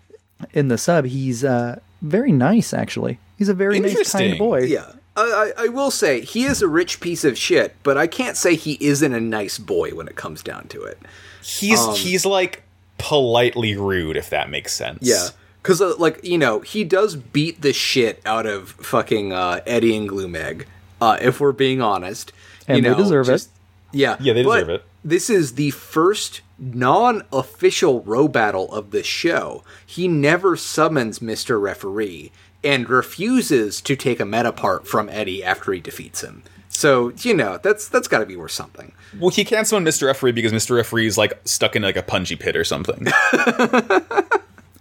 [0.52, 2.74] in the sub, he's uh, very nice.
[2.74, 4.62] Actually, he's a very nice kind of boy.
[4.62, 4.92] Yeah.
[5.16, 8.36] I, I I will say he is a rich piece of shit, but I can't
[8.36, 10.98] say he isn't a nice boy when it comes down to it.
[11.42, 12.64] He's Um, he's like
[12.98, 15.00] politely rude, if that makes sense.
[15.02, 15.28] Yeah.
[15.62, 19.96] Because, uh, like, you know, he does beat the shit out of fucking uh, Eddie
[19.96, 20.66] and Gloomeg,
[21.00, 22.32] uh, if we're being honest.
[22.68, 23.46] And you they know, deserve it.
[23.92, 24.16] Yeah.
[24.20, 24.84] Yeah, they but deserve it.
[25.04, 29.62] This is the first non official Robattle of the show.
[29.84, 31.60] He never summons Mr.
[31.60, 36.42] Referee and refuses to take a meta part from Eddie after he defeats him.
[36.68, 38.92] So, you know, that's that's got to be worth something.
[39.20, 40.06] Well, he can't summon Mr.
[40.06, 40.74] Referee because Mr.
[40.74, 43.06] Referee is like stuck in like a punji pit or something.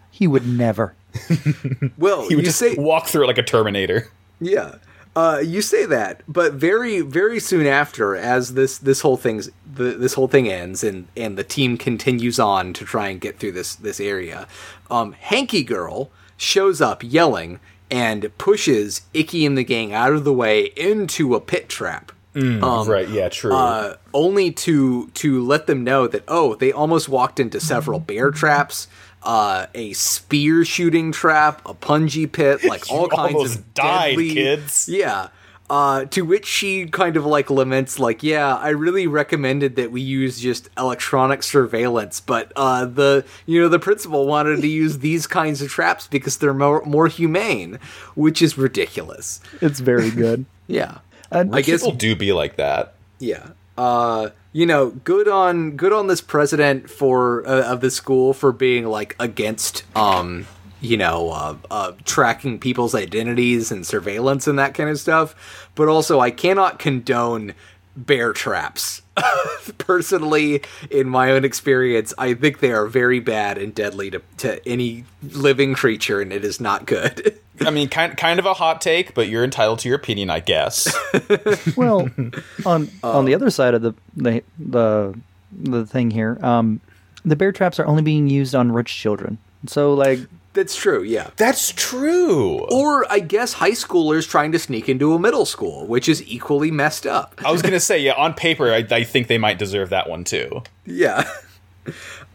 [0.10, 0.96] He would never.
[1.98, 4.10] Well, He would you just say walk through it like a Terminator.
[4.40, 4.76] Yeah.
[5.16, 9.92] Uh, you say that, but very, very soon after, as this this whole thing's the,
[9.92, 13.52] this whole thing ends, and and the team continues on to try and get through
[13.52, 14.48] this this area,
[14.90, 17.60] um, Hanky Girl shows up yelling
[17.92, 22.12] and pushes Ikki and the gang out of the way into a pit trap.
[22.36, 23.08] Um, right?
[23.08, 23.54] Yeah, true.
[23.54, 28.32] uh, only to to let them know that oh, they almost walked into several bear
[28.32, 28.88] traps,
[29.24, 34.10] uh, a spear shooting trap, a punji pit, like all You kinds almost of died,
[34.12, 34.88] deadly, kids.
[34.90, 35.30] Yeah.
[35.70, 40.02] Uh, to which she kind of like laments, like, yeah, I really recommended that we
[40.02, 45.26] use just electronic surveillance, but uh, the you know the principal wanted to use these
[45.26, 47.80] kinds of traps because they're more more humane,
[48.14, 49.40] which is ridiculous.
[49.62, 50.46] It's very good.
[50.68, 51.00] Yeah,
[51.32, 52.94] And I guess People do be like that.
[53.20, 53.50] yeah.
[53.78, 58.52] Uh, you know, good on good on this president for uh, of the school for
[58.52, 60.46] being like against um,
[60.84, 65.70] you know, uh, uh, tracking people's identities and surveillance and that kind of stuff.
[65.76, 67.54] But also, I cannot condone
[67.96, 69.02] bear traps.
[69.78, 70.62] Personally,
[70.92, 75.06] in my own experience, I think they are very bad and deadly to, to any
[75.22, 77.40] living creature, and it is not good.
[77.62, 80.40] I mean, kind kind of a hot take, but you're entitled to your opinion, I
[80.40, 80.96] guess.
[81.78, 82.10] well,
[82.66, 85.20] on on the other side of the the the,
[85.52, 86.82] the thing here, um,
[87.24, 89.38] the bear traps are only being used on rich children.
[89.68, 90.20] So, like,
[90.54, 91.30] That's true, yeah.
[91.38, 92.60] That's true.
[92.70, 96.70] Or I guess high schoolers trying to sneak into a middle school, which is equally
[96.70, 97.40] messed up.
[97.46, 100.24] I was gonna say, yeah, on paper, I, I think they might deserve that one
[100.24, 100.64] too.
[100.86, 101.30] Yeah.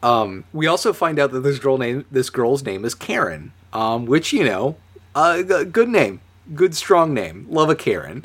[0.02, 4.06] Um, we also find out that this girl name this girl's name is Karen, um,
[4.06, 4.76] which you know,
[5.18, 6.20] uh, good name,
[6.54, 7.46] good strong name.
[7.48, 8.24] Love a Karen.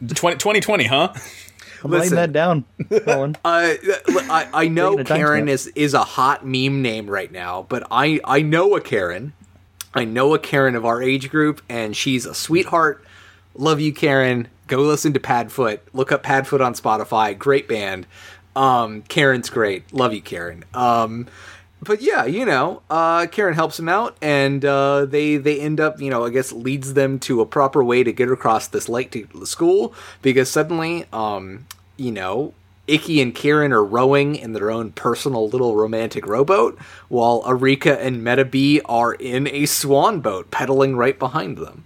[0.00, 1.12] 20, 2020, huh?
[1.82, 2.16] I'm writing Listen.
[2.16, 2.64] that down,
[3.04, 3.36] Colin.
[3.44, 3.74] Uh,
[4.28, 7.66] I, I know Taking a time Karen is is a hot meme name right now,
[7.68, 9.32] but I I know a Karen.
[9.94, 13.04] I know a Karen of our age group, and she's a sweetheart.
[13.54, 14.48] Love you, Karen.
[14.66, 15.78] Go listen to Padfoot.
[15.92, 17.38] Look up Padfoot on Spotify.
[17.38, 18.06] Great band.
[18.54, 19.92] Um, Karen's great.
[19.92, 20.64] Love you, Karen.
[20.74, 21.28] Um,
[21.82, 26.00] but yeah, you know, uh, Karen helps him out, and uh, they they end up,
[26.00, 29.10] you know, I guess leads them to a proper way to get across this lake
[29.12, 32.54] to the school because suddenly, um, you know,
[32.86, 38.22] Ikki and Karen are rowing in their own personal little romantic rowboat, while Erika and
[38.22, 41.84] Metabee are in a swan boat pedaling right behind them.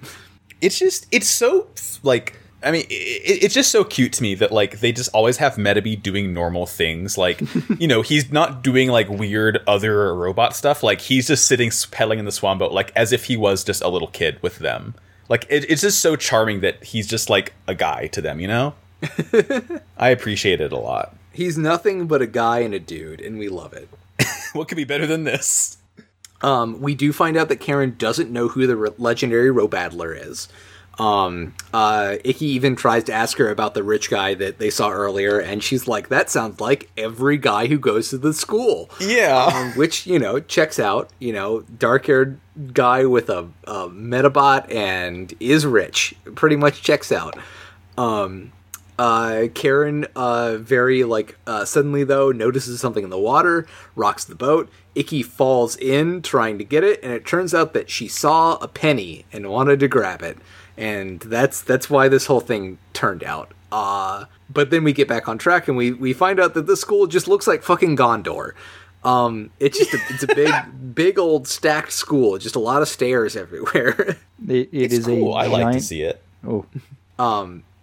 [0.60, 1.68] it's just it's so
[2.02, 5.38] like I mean, it, it's just so cute to me that like they just always
[5.38, 7.16] have Metabee doing normal things.
[7.16, 7.40] Like,
[7.78, 10.82] you know, he's not doing like weird other robot stuff.
[10.82, 13.82] Like he's just sitting pedaling in the swan boat, like as if he was just
[13.82, 14.94] a little kid with them.
[15.28, 18.40] Like it, it's just so charming that he's just like a guy to them.
[18.40, 18.74] You know,
[19.96, 21.16] I appreciate it a lot.
[21.32, 23.88] He's nothing but a guy and a dude, and we love it.
[24.52, 25.78] What could be better than this?
[26.42, 30.48] Um, we do find out that Karen doesn't know who the re- legendary Robattler is.
[31.00, 34.90] Um, uh, Ikki even tries to ask her about the rich guy that they saw
[34.90, 39.46] earlier, and she's like, "That sounds like every guy who goes to the school." Yeah.
[39.46, 41.08] Um, which you know checks out.
[41.18, 42.38] You know, dark-haired
[42.74, 46.14] guy with a, a Medabot and is rich.
[46.34, 47.34] Pretty much checks out.
[47.96, 48.52] Um,
[48.98, 54.34] uh, Karen, uh, very like uh, suddenly though, notices something in the water, rocks the
[54.34, 54.70] boat.
[54.94, 58.68] Ikki falls in trying to get it, and it turns out that she saw a
[58.68, 60.36] penny and wanted to grab it,
[60.80, 63.52] and that's that's why this whole thing turned out.
[63.70, 66.76] Uh, but then we get back on track and we we find out that the
[66.76, 68.52] school just looks like fucking Gondor.
[69.04, 70.52] Um, it's just a, it's a big
[70.94, 74.16] big old stacked school, just a lot of stairs everywhere.
[74.48, 75.34] It, it It's is cool.
[75.34, 76.22] a I like to see it.
[76.46, 76.66] Oh,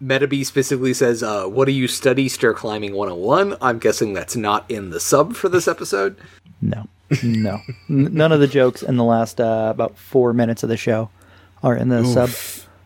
[0.02, 2.28] Metabee specifically says, uh, "What do you study?
[2.30, 6.18] Stair climbing 101." I'm guessing that's not in the sub for this episode.
[6.62, 6.88] no,
[7.24, 10.78] no, N- none of the jokes in the last uh, about four minutes of the
[10.78, 11.10] show
[11.64, 12.30] are in the sub.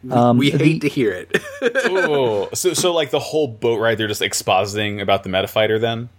[0.10, 1.38] Um, we hate the- to hear it.
[1.62, 5.80] oh, so so like the whole boat ride, they're just expositing about the Medafighter.
[5.80, 6.10] Then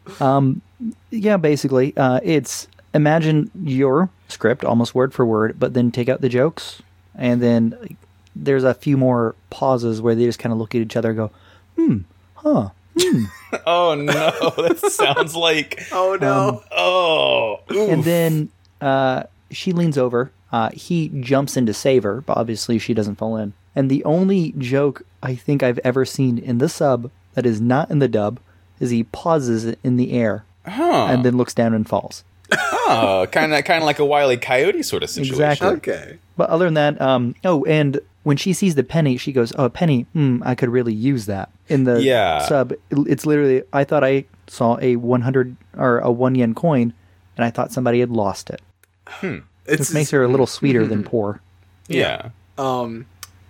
[1.11, 6.21] Yeah, basically, uh, it's imagine your script almost word for word, but then take out
[6.21, 6.83] the jokes,
[7.17, 7.97] and then
[8.35, 11.17] there's a few more pauses where they just kind of look at each other, and
[11.19, 11.31] go,
[11.77, 11.99] "Hmm,
[12.37, 13.25] huh." Hmm.
[13.67, 14.05] oh no,
[14.69, 16.63] that sounds like oh no!
[16.71, 17.61] oh.
[17.71, 17.91] oof.
[17.91, 20.31] and then uh, she leans over.
[20.53, 23.55] Uh, he jumps in to save her, but obviously she doesn't fall in.
[23.75, 27.91] And the only joke I think I've ever seen in the sub that is not
[27.91, 28.39] in the dub
[28.81, 32.25] is he pauses in the air and then looks down and falls.
[32.55, 35.35] Oh, kind of, kind of like a wily coyote sort of situation.
[35.35, 35.69] Exactly.
[35.69, 36.19] okay.
[36.37, 39.65] But other than that, um, oh, and when she sees the penny, she goes, "Oh,
[39.65, 40.03] a penny!
[40.13, 42.41] Hmm, I could really use that." In the Yeah.
[42.47, 43.63] sub, it's literally.
[43.73, 46.93] I thought I saw a one hundred or a one yen coin,
[47.37, 48.61] and I thought somebody had lost it.
[49.23, 51.41] It's This makes her a little sweeter than poor.
[51.89, 52.31] Yeah.
[52.59, 53.07] Um,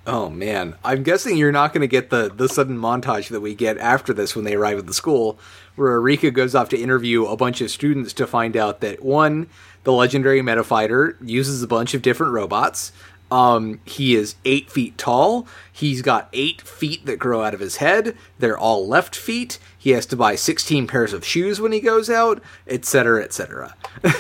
[0.06, 3.54] oh man, I'm guessing you're not going to get the the sudden montage that we
[3.54, 5.38] get after this when they arrive at the school,
[5.76, 9.48] where Erika goes off to interview a bunch of students to find out that one,
[9.84, 12.92] the legendary Medafighter uses a bunch of different robots.
[13.30, 15.46] Um, he is eight feet tall.
[15.72, 18.14] He's got eight feet that grow out of his head.
[18.38, 19.58] They're all left feet.
[19.78, 23.74] He has to buy 16 pairs of shoes when he goes out, etc., etc.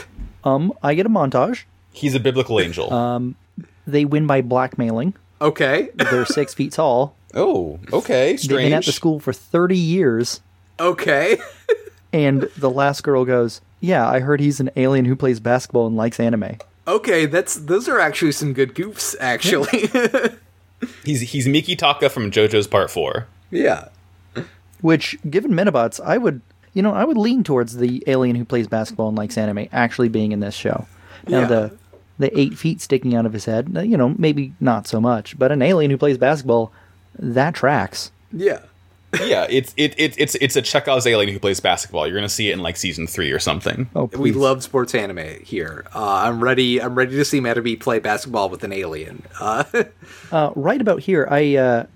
[0.44, 1.64] Um, I get a montage.
[1.92, 2.92] He's a biblical angel.
[2.92, 3.36] Um,
[3.86, 5.14] They win by blackmailing.
[5.42, 7.14] Okay, They're six feet tall.
[7.34, 8.36] oh, okay.
[8.36, 10.40] They've been at the school for thirty years,
[10.80, 11.36] okay.
[12.12, 15.96] and the last girl goes, "Yeah, I heard he's an alien who plays basketball and
[15.96, 19.14] likes anime." Okay, that's those are actually some good goofs.
[19.20, 19.88] Actually,
[21.04, 23.26] He's he's Mikitaka from JoJo's Part Four.
[23.50, 23.88] yeah.
[24.80, 26.40] Which, given Medabots, I would,
[26.74, 30.08] you know, I would lean towards the alien who plays basketball and likes anime actually
[30.08, 30.86] being in this show.
[31.28, 31.46] Now Yeah.
[31.46, 31.76] the
[32.18, 35.50] the eight feet sticking out of his head, you know, maybe not so much, but
[35.52, 36.72] an alien who plays basketball,
[37.18, 38.10] that tracks.
[38.32, 38.60] Yeah.
[39.22, 42.06] Yeah, it's it, it it's it's a Chekhov's alien who plays basketball.
[42.06, 43.90] You're gonna see it in like season three or something.
[43.94, 45.84] Oh, We love sports anime here.
[45.94, 46.80] Uh, I'm ready.
[46.80, 49.22] I'm ready to see Metabee play basketball with an alien.
[49.38, 49.64] Uh,
[50.32, 51.86] Uh, right about here, I uh,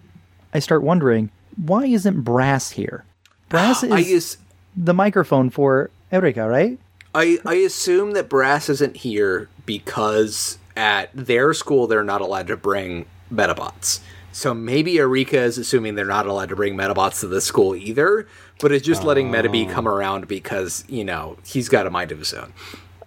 [0.52, 3.07] I start wondering why isn't Brass here?
[3.48, 4.37] Brass is is
[4.76, 6.79] the microphone for Erika, right?
[7.16, 12.57] I I assume that Brass isn't here because at their school they're not allowed to
[12.57, 14.00] bring Medabots.
[14.33, 18.29] So maybe Erika is assuming they're not allowed to bring Medabots to this school either,
[18.61, 22.18] but is just letting Metabee come around because you know he's got a mind of
[22.18, 22.52] his own.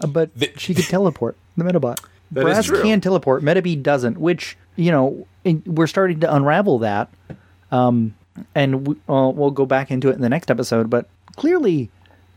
[0.01, 1.99] Uh, but she could teleport the Medabot.
[2.31, 2.81] That is Brass true.
[2.83, 3.41] can teleport.
[3.41, 5.25] Metabee doesn't, which you know
[5.65, 7.09] we're starting to unravel that.
[7.71, 8.13] Um,
[8.53, 10.91] and we, uh, we'll go back into it in the next episode.
[10.91, 11.89] But clearly,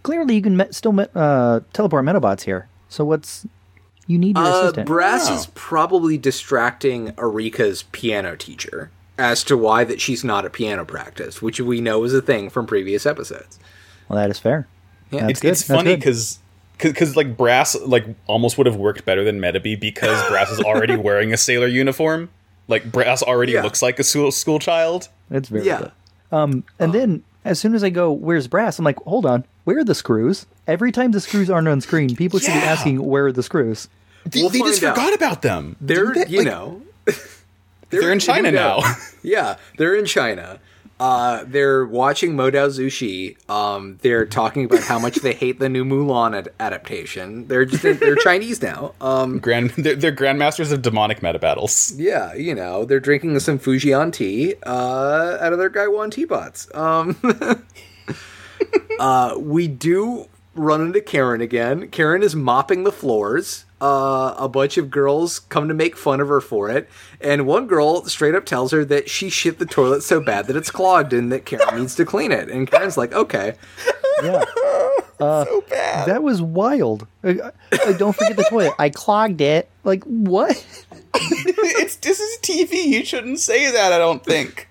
[0.03, 2.69] clearly you can me- still me- uh, teleport Medabots here.
[2.89, 3.47] So what's
[4.07, 4.87] you need your Uh, assistant?
[4.87, 5.37] Brass Wow.
[5.37, 11.41] is probably distracting Erika's piano teacher as to why that she's not at piano practice,
[11.41, 13.59] which we know is a thing from previous episodes.
[14.09, 14.67] well, that is fair.
[15.11, 15.51] Yeah, That's it's good.
[15.53, 16.39] it's funny because
[16.79, 20.97] because like Brass like almost would have worked better than Metabee because Brass is already
[20.97, 22.29] wearing a sailor uniform.
[22.69, 23.63] Like Brass already Yeah.
[23.63, 25.09] looks like a school school child.
[25.31, 25.79] It's very Yeah.
[25.79, 25.93] good.
[26.33, 29.79] Um, and then as soon as I go, "Where's Brass?" I'm like, "Hold on, where
[29.79, 32.65] are the screws?" Every time the screws aren't on screen, people should be Yeah.
[32.67, 33.89] asking, "Where are the screws?"
[34.25, 34.97] They, We'll they just find out.
[34.97, 35.77] forgot about them.
[35.81, 36.33] They're, Didn't they?
[36.33, 36.83] you Like, know,
[37.91, 38.81] they're in China now.
[39.23, 40.59] yeah, they're in China.
[41.03, 43.37] Uh, they're watching Mo Dao Zu Shi.
[43.49, 47.49] Um, they're talking about how much they hate the new Mulan ad- adaptation.
[47.49, 48.95] They're just they're Chinese now.
[49.01, 51.93] Um, Grand, they're, they're grandmasters of demonic meta battles.
[51.97, 56.73] yeah, you know, they're drinking some Fujian tea uh, out of their Gaiwan teapots.
[56.73, 57.17] Um,
[59.01, 61.89] uh, we do run into Karen again.
[61.89, 63.65] Karen is mopping the floors.
[63.83, 66.89] Uh, a bunch of girls come to make fun of her for it,
[67.21, 70.55] and one girl straight up tells her that she shit the toilet so bad that
[70.55, 72.49] it's clogged and that Karen needs to clean it.
[72.49, 73.55] And Karen's like, "Okay,
[74.23, 74.45] Yeah,
[75.19, 76.07] so bad.
[76.07, 77.09] that was wild.
[77.25, 78.73] Uh, uh, don't forget the toilet.
[78.79, 79.69] I clogged it.
[79.83, 80.65] Like what?
[81.15, 82.85] it's this is TV.
[82.85, 83.93] You shouldn't say that.
[83.93, 84.69] I don't think.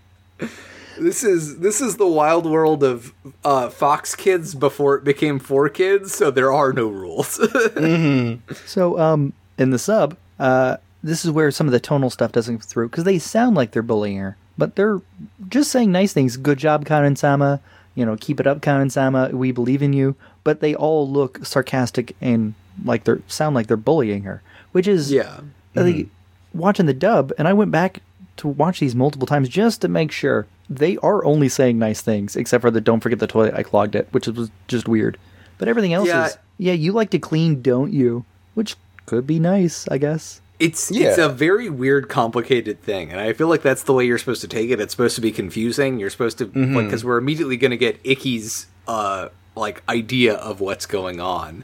[1.02, 5.68] This is this is the wild world of uh, Fox Kids before it became Four
[5.70, 7.40] Kids, so there are no rules."
[8.66, 12.60] So, um, in the sub, uh, this is where some of the tonal stuff doesn't
[12.60, 15.02] come through because they sound like they're bullying her, but they're
[15.50, 16.38] just saying nice things.
[16.38, 17.60] Good job, Karen Sama.
[17.96, 19.30] You know, keep it up, Karen Sama.
[19.34, 20.16] We believe in you.
[20.44, 25.12] but they all look sarcastic and like they're sound like they're bullying her, which is
[25.12, 25.42] Yeah.
[25.76, 26.08] like
[26.54, 28.00] watching the dub, and I went back
[28.38, 32.36] to watch these multiple times just to make sure they are only saying nice things,
[32.36, 35.18] except for the "Don't forget the toilet, I clogged it," which was just weird.
[35.58, 36.28] But everything else Yeah.
[36.28, 38.24] is yeah, you like to clean, don't you?
[38.54, 40.42] Which could be nice, I guess.
[40.60, 44.20] It's it's a very weird, complicated thing, and I feel like that's the way you're
[44.20, 44.80] supposed to take it.
[44.80, 46.00] It's supposed to be confusing.
[46.00, 50.60] You're supposed to like because we're immediately going to get Ikki's uh like idea of
[50.62, 51.64] what's going on,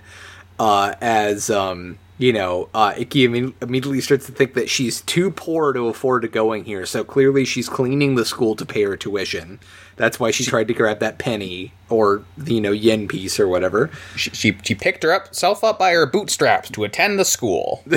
[0.60, 5.32] uh as um you know uh Ikki imme- immediately starts to think that she's too
[5.32, 8.98] poor to afford to going here, so clearly she's cleaning the school to pay her
[8.98, 9.60] tuition.
[9.96, 13.48] That's why she tried to grab that penny or the you know yen piece or
[13.48, 13.90] whatever.
[14.16, 17.84] She, she she picked her up self up by her bootstraps to attend the school.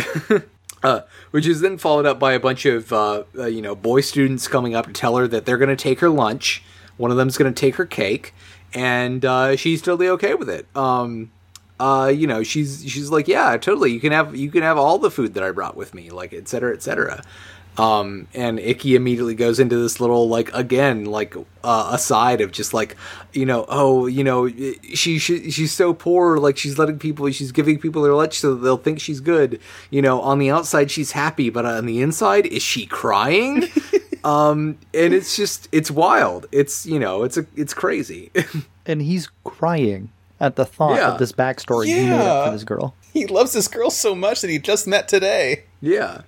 [0.83, 4.01] Uh, which is then followed up by a bunch of uh, uh, you know boy
[4.01, 6.63] students coming up to tell her that they're going to take her lunch.
[6.97, 8.33] One of them's going to take her cake,
[8.73, 10.67] and uh, she's totally okay with it.
[10.75, 11.31] Um,
[11.81, 13.91] uh, you know, she's she's like, yeah, totally.
[13.91, 16.35] You can have you can have all the food that I brought with me, like
[16.35, 17.25] et cetera, et cetera.
[17.79, 22.75] Um, and Ikki immediately goes into this little like again like uh, aside of just
[22.75, 22.97] like
[23.33, 27.53] you know oh you know she, she she's so poor like she's letting people she's
[27.53, 29.59] giving people their lunch so that they'll think she's good.
[29.89, 33.65] You know on the outside she's happy but on the inside is she crying?
[34.23, 36.45] Um and it's just it's wild.
[36.53, 38.31] It's you know it's a it's crazy.
[38.85, 41.13] And he's crying at the thought Yeah.
[41.13, 42.45] of this backstory he made up Yeah.
[42.47, 42.95] for this girl.
[43.13, 45.65] he loves this girl so much that he just met today.
[45.81, 46.23] Yeah.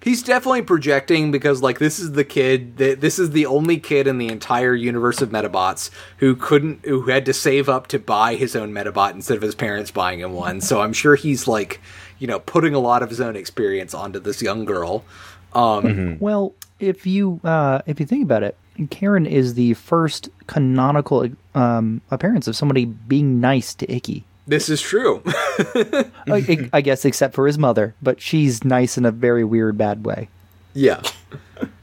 [0.00, 4.06] He's definitely projecting because like this is the kid that this is the only kid
[4.06, 8.36] in the entire universe of Medabots who couldn't who had to save up to buy
[8.36, 10.60] his own Medabot instead of his parents buying him one.
[10.60, 11.80] So I'm sure he's like,
[12.20, 15.04] you know, putting a lot of his own experience onto this young girl.
[15.52, 21.28] Um Well, if you uh, if you think about it, Karen is the first canonical
[21.54, 24.24] um, appearance of somebody being nice to Ikki.
[24.46, 25.22] this is true.
[25.26, 30.04] I, I guess except for his mother, but she's nice in a very weird, bad
[30.06, 30.28] way.
[30.74, 31.02] Yeah.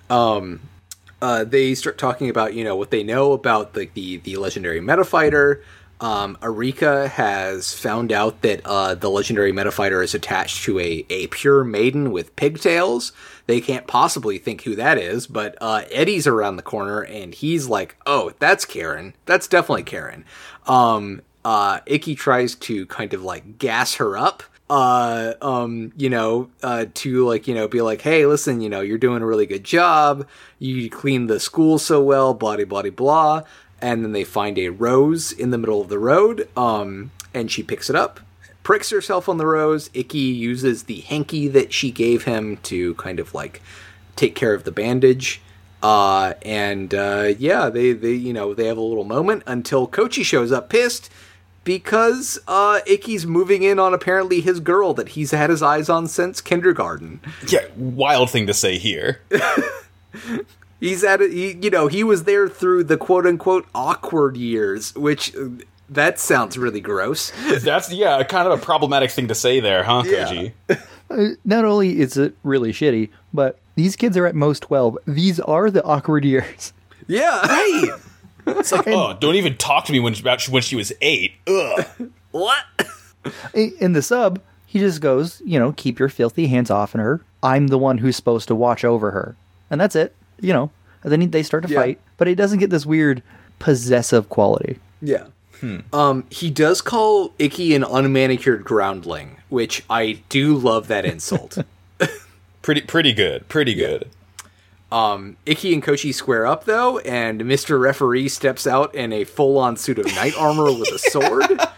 [0.10, 0.62] um
[1.21, 4.79] uh they start talking about, you know, what they know about the the, the legendary
[4.79, 5.62] Medafighter.
[6.01, 11.27] Um Erika has found out that uh the legendary Medafighter is attached to a a
[11.27, 13.12] pure maiden with pigtails.
[13.47, 17.67] They can't possibly think who that is, but uh Eddie's around the corner and he's
[17.67, 19.13] like, "Oh, that's Karen.
[19.25, 20.25] That's definitely Karen."
[20.67, 26.49] Um uh Ikki tries to kind of like gas her up uh um you know
[26.63, 29.45] uh to like you know be like hey listen you know you're doing a really
[29.45, 30.27] good job
[30.58, 33.43] you clean the school so well blah blah blah
[33.79, 37.62] and then they find a rose in the middle of the road um and she
[37.62, 38.19] picks it up
[38.65, 43.19] pricks herself on the rose Ikki uses the hanky that she gave him to kind
[43.19, 43.62] of like
[44.17, 45.39] take care of the bandage
[45.84, 50.25] uh and uh yeah they they you know they have a little moment until Koji
[50.25, 51.12] shows up pissed
[51.63, 56.08] because uh Ikki's moving in on apparently his girl that he's had his eyes on
[56.08, 57.21] since kindergarten.
[57.47, 59.21] Yeah, wild thing to say here.
[60.80, 64.93] He's at it, he, you know, he was there through the quote unquote awkward years,
[64.93, 65.34] which
[65.89, 67.32] that sounds really gross.
[67.62, 70.26] That's yeah, kind of a problematic thing to say there, huh, Yeah.
[70.28, 70.54] Koji?
[71.08, 74.98] Uh, not only is it really shitty, but these kids are at most 12.
[75.06, 76.74] These are the awkward years.
[77.08, 77.41] Yeah.
[77.45, 77.89] Right.
[78.48, 81.34] It's like, oh, don't even talk to me when about when she was eight.
[81.45, 81.86] Ugh.
[82.32, 82.63] what?
[83.54, 87.21] In the sub, he just goes, you know, keep your filthy hands off on her.
[87.43, 89.36] I'm the one who's supposed to watch over her.
[89.69, 90.71] And that's it, you know.
[91.04, 91.82] And then they start to Yeah.
[91.82, 93.21] fight, but it doesn't get this weird
[93.60, 94.80] possessive quality.
[95.04, 95.26] Yeah.
[95.93, 101.58] Um, he does call Ikki an unmanicured groundling, which I do love that insult.
[102.62, 103.47] Pretty pretty good.
[103.47, 104.10] Pretty good.
[104.91, 107.80] Um, Ikki and Koji square up though, and Mr.
[107.80, 111.60] Referee steps out in a full-on suit of knight armor with a sword.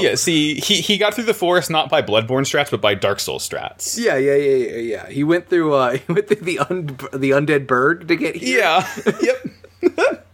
[0.00, 3.18] Yeah, see, he, he got through the forest not by Bloodborne strats, but by Dark
[3.18, 3.98] Soul strats.
[3.98, 5.08] Yeah, yeah, yeah, yeah, yeah.
[5.08, 8.60] He went through uh he went through the un- the undead bird to get here.
[8.60, 8.88] Yeah.
[9.20, 10.26] yep.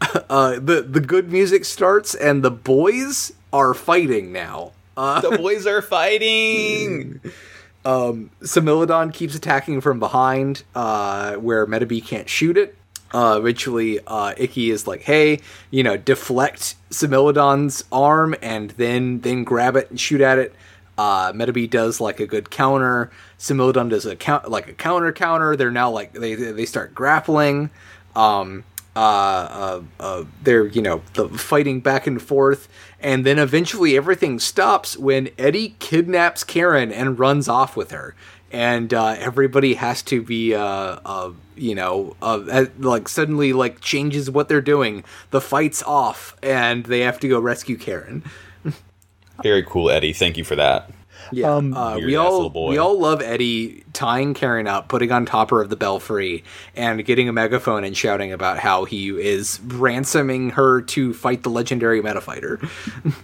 [0.30, 4.72] Uh the the good music starts and the boys are fighting now.
[4.96, 7.20] Uh The boys are fighting.
[7.84, 12.76] Similodon keeps attacking from behind, uh, where Metabee can't shoot it.
[13.12, 15.40] Uh, eventually, uh, Ikki is like, "Hey,
[15.70, 20.54] you know, deflect Similodon's arm and then then grab it and shoot at it."
[20.96, 23.10] Uh, Metabee does like a good counter.
[23.38, 25.56] Similodon does a count like a counter counter.
[25.56, 27.70] They're now like they they start grappling.
[28.14, 28.64] Um,
[28.96, 32.68] uh, uh, uh, they're you know the fighting back and forth,
[33.00, 38.14] and then eventually everything stops when Eddie kidnaps Karen and runs off with her.
[38.52, 44.30] and uh, everybody has to be, uh, uh, you know, uh, like suddenly like changes
[44.30, 45.04] what they're doing.
[45.30, 48.24] The fight's off, and they have to go rescue Karen.
[49.42, 50.12] Very cool, Eddie.
[50.12, 50.90] Thank you for that.
[51.32, 52.70] Yeah, Um, uh, we all boy.
[52.70, 56.42] we all love Eddie tying Karen up, putting on topper of the belfry,
[56.74, 61.50] and getting a megaphone and shouting about how he is ransoming her to fight the
[61.50, 62.68] legendary Medafighter.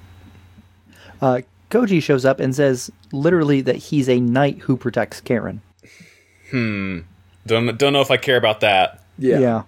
[1.23, 1.41] Uh,
[1.71, 5.63] Koji shows up and says literally that he's a knight who protects Karen.
[6.53, 9.03] Don't don't know if I care about that.
[9.19, 9.39] Yeah.
[9.39, 9.63] Yeah.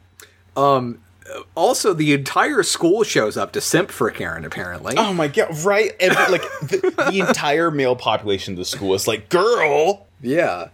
[1.55, 4.45] Also, the entire school shows up to simp for Karen.
[4.45, 5.57] Apparently, Oh my god!
[5.65, 10.69] Right, Every, like the, the entire male population of the school is like, "Girl, yeah.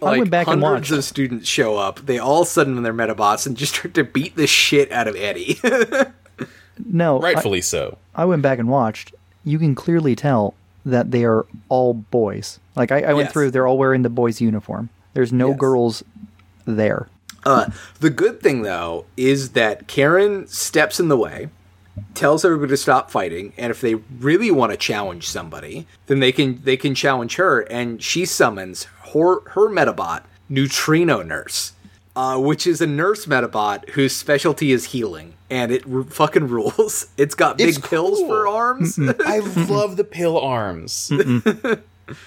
[0.00, 0.90] Like, went back and watched.
[0.90, 2.00] of students show up.
[2.04, 5.16] They all sudden in their Medabots and just start to beat the shit out of
[5.16, 5.58] Eddie.
[6.84, 9.14] No, I- rightfully so." I, went back and watched.
[9.44, 12.58] You can clearly tell that they are all boys.
[12.76, 13.32] Like I, I went Yes.
[13.32, 14.88] through, they're all wearing the boys' uniform.
[15.14, 15.58] There's no Yes.
[15.58, 16.04] girls
[16.64, 17.08] there.
[17.44, 17.70] Uh,
[18.00, 21.48] the good thing, though, is that Karen steps in the way,
[22.14, 26.32] tells everybody to stop fighting, and if they really want to challenge somebody, then they
[26.32, 31.72] can they can challenge her, and she summons her her Medabot, Neutrino Nurse,
[32.16, 37.08] uh, which is a nurse Medabot whose specialty is healing, and it r- fucking rules.
[37.18, 38.28] It's got big It's pills cool.
[38.28, 38.98] for arms.
[39.26, 39.38] I
[39.68, 41.10] love the pill arms.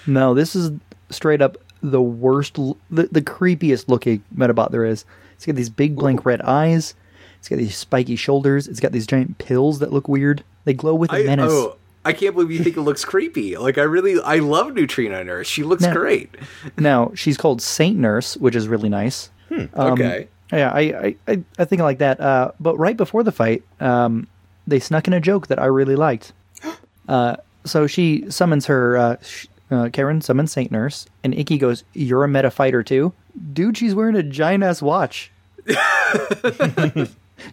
[0.06, 0.72] No, this is
[1.10, 5.04] straight up the worst, the, the creepiest looking Medabot there is.
[5.34, 6.94] It's got these big blank red eyes.
[7.38, 8.66] It's got these spiky shoulders.
[8.68, 10.42] It's got these giant pills that look weird.
[10.64, 11.52] They glow with a I, menace.
[11.52, 13.56] oh, I can't believe you think it looks creepy.
[13.56, 15.46] Like I really, I love Neutrino Nurse.
[15.46, 16.34] She looks Now- great.
[16.78, 19.30] Now she's called Saint Nurse, which is really nice.
[19.50, 20.28] Um, okay.
[20.52, 22.20] Yeah, I, I, I, I think I like that.
[22.20, 24.26] Uh, but right before the fight, um,
[24.66, 26.32] they snuck in a joke that I really liked.
[27.08, 31.84] Uh, so she summons her, uh, sh- uh, Karen summons Saint Nurse, and Ikki goes,
[31.92, 33.12] You're a Medafighter too?
[33.52, 35.30] Dude, she's wearing a giant ass watch.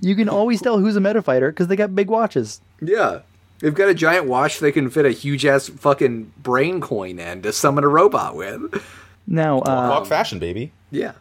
[0.01, 2.61] you can always tell who's a Medafighter because they got big watches.
[2.82, 3.20] Yeah.
[3.59, 7.41] They've got a giant watch they can fit a huge ass fucking brain coin in
[7.43, 8.84] to summon a robot with.
[9.26, 10.74] Now, uh, Walk fashion, baby.
[10.91, 11.14] Yeah.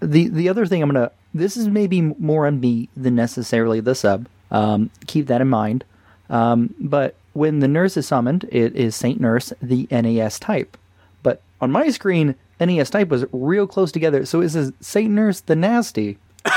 [0.00, 3.94] the the other thing I'm gonna this is maybe more on me than necessarily the
[3.94, 4.26] sub.
[4.50, 5.84] Um, keep that in mind.
[6.30, 10.76] Um, but when the nurse is summoned, it is Saint Nurse, the NAS type.
[11.22, 15.40] But on my screen, NAS type was real close together, so it says Saint Nurse
[15.40, 16.18] the Nasty.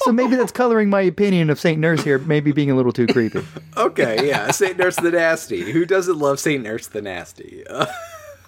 [0.00, 3.06] so maybe that's coloring my opinion of Saint Nurse here, maybe being a little too
[3.06, 3.44] creepy.
[3.76, 4.50] Okay, yeah.
[4.50, 5.70] Saint Nurse the Nasty.
[5.70, 7.64] Who doesn't love Saint Nurse the Nasty?
[7.64, 7.86] Uh,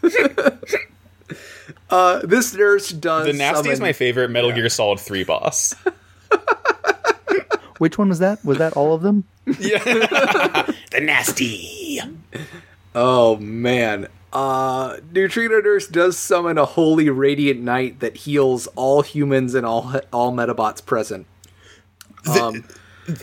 [1.91, 3.27] uh, this nurse does.
[3.27, 5.77] The nasty is my favorite Metal Gear Solid Three boss.
[7.81, 8.45] Which one was that?
[8.45, 9.25] Was that all of them?
[9.59, 9.83] Yeah.
[10.93, 11.99] the nasty.
[12.95, 14.07] Oh man.
[14.35, 19.99] Uh, Neutrino Nurse does summon a holy radiant knight that heals all humans and all
[20.13, 21.27] all Medabots present.
[22.29, 22.65] Um,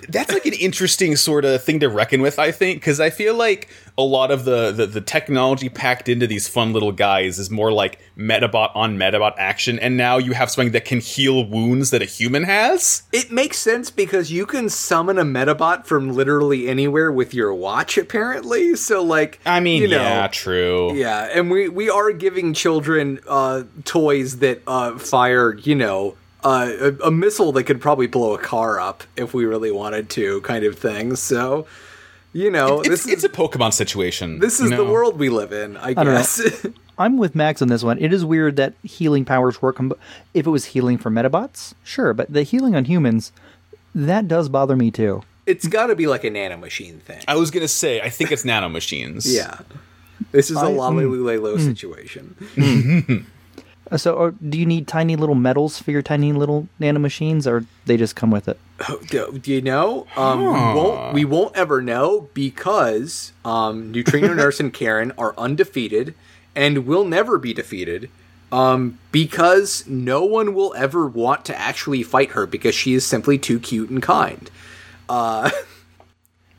[0.10, 3.36] That's like an interesting sort of thing to reckon with, I think, because I feel
[3.36, 7.50] like a lot of the, the the technology packed into these fun little guys is
[7.50, 11.90] more like Medabot on Medabot action, and now you have something that can heal wounds
[11.90, 13.04] that a human has.
[13.12, 17.98] It makes sense because you can summon a Medabot from literally anywhere with your watch,
[17.98, 18.76] apparently.
[18.76, 20.94] So, like, I mean, you know, yeah, true.
[20.94, 26.72] yeah, and we we are giving children uh, toys that uh, fire, you know, uh,
[26.80, 30.40] a, a missile that could probably blow a car up if we really wanted to,
[30.42, 31.16] kind of thing.
[31.16, 31.66] So,
[32.38, 34.40] you know, It's, this it's is a Pokemon situation.
[34.40, 36.66] this you is the world we live in, I don't guess.
[37.00, 37.98] I'm with Max on this one.
[38.00, 39.80] It is weird that healing powers work.
[39.80, 39.92] On,
[40.34, 43.32] if it was healing for Medabots, sure, but the healing on humans,
[43.96, 45.24] that does bother me too.
[45.48, 47.24] it's got to be like a nanomachine thing.
[47.28, 49.26] I was gonna say, I think it's nanomachines.
[49.34, 49.60] Yeah.
[50.32, 51.12] This is a I- Lolly mm.
[51.12, 52.36] Lulelo situation.
[53.92, 57.66] Uh, So, or do you need tiny little metals for your tiny little nanomachines, or
[57.86, 58.60] they just come with it?
[59.10, 60.06] do, do you know?
[60.16, 66.14] Um, we won't we won't ever know because um, Neutrino Nurse and Karen are undefeated
[66.56, 68.10] and will never be defeated.
[68.50, 73.38] Um, because no one will ever want to actually fight her because she is simply
[73.38, 74.50] too cute and kind.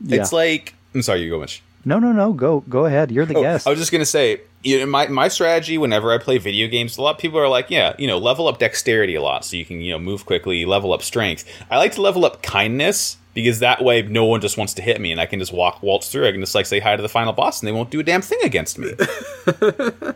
[0.01, 0.21] Yeah.
[0.21, 1.61] It's like I'm sorry, you go much.
[1.85, 2.31] no, no, no.
[2.33, 3.11] Go, go ahead.
[3.11, 3.67] You're the Oh, guest.
[3.67, 6.97] I was just gonna say, you know, my my strategy whenever I play video games,
[6.97, 9.57] a lot of people are like, yeah, you know, level up dexterity a lot so
[9.57, 11.45] you can you know move quickly, level up strength.
[11.69, 14.99] I like to level up kindness because that way no one just wants to hit
[14.99, 16.27] me and I can just walk waltz through.
[16.27, 18.03] I can just like say hi to the final boss and they won't do a
[18.03, 18.93] damn thing against me.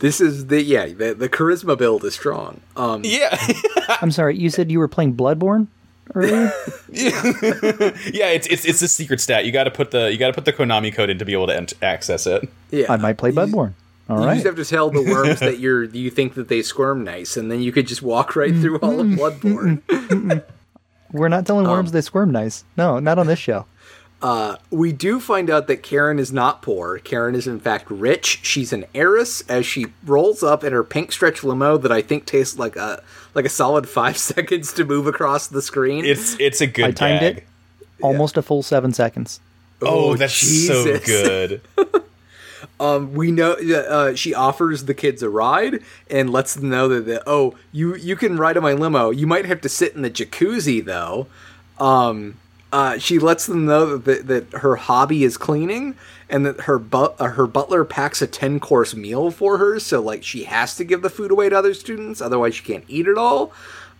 [0.00, 2.60] This is the yeah the, the charisma build is strong.
[2.76, 3.38] Um, yeah,
[4.02, 4.36] I'm sorry.
[4.36, 5.68] You said you were playing Bloodborne
[6.14, 6.52] earlier.
[6.90, 9.44] yeah, it's it's it's a secret stat.
[9.44, 11.32] You got to put the you got to put the Konami code in to be
[11.32, 12.48] able to ent- access it.
[12.70, 13.72] yeah, I might play Bloodborne.
[14.08, 14.34] All you right.
[14.34, 17.50] just have to tell the worms that you're you think that they squirm nice, and
[17.50, 20.42] then you could just walk right through all of Bloodborne.
[21.12, 22.64] We're not telling Um, worms they squirm nice.
[22.76, 23.66] No, not on this show.
[24.70, 26.98] We do find out that Karen is not poor.
[26.98, 28.40] Karen is in fact rich.
[28.42, 32.24] She's an heiress as she rolls up in her pink stretch limo that I think
[32.24, 33.02] tastes like a
[33.34, 36.04] like a solid five seconds to move across the screen.
[36.04, 37.36] It's it's a good I timed gag.
[37.38, 37.44] it
[38.02, 39.40] almost a full seven seconds.
[39.82, 41.04] Oh, that's so Jesus.
[41.04, 41.60] good.
[43.14, 47.22] we know uh, she offers the kids a ride and lets them know that, that
[47.26, 50.10] oh you you can ride in my limo you might have to sit in the
[50.10, 51.26] jacuzzi though
[51.78, 52.36] um
[52.74, 55.94] uh, she lets them know that, that her hobby is cleaning
[56.28, 60.00] and that her but uh, her butler packs a 10 course meal for her so
[60.02, 63.06] like she has to give the food away to other students otherwise she can't eat
[63.06, 63.52] it all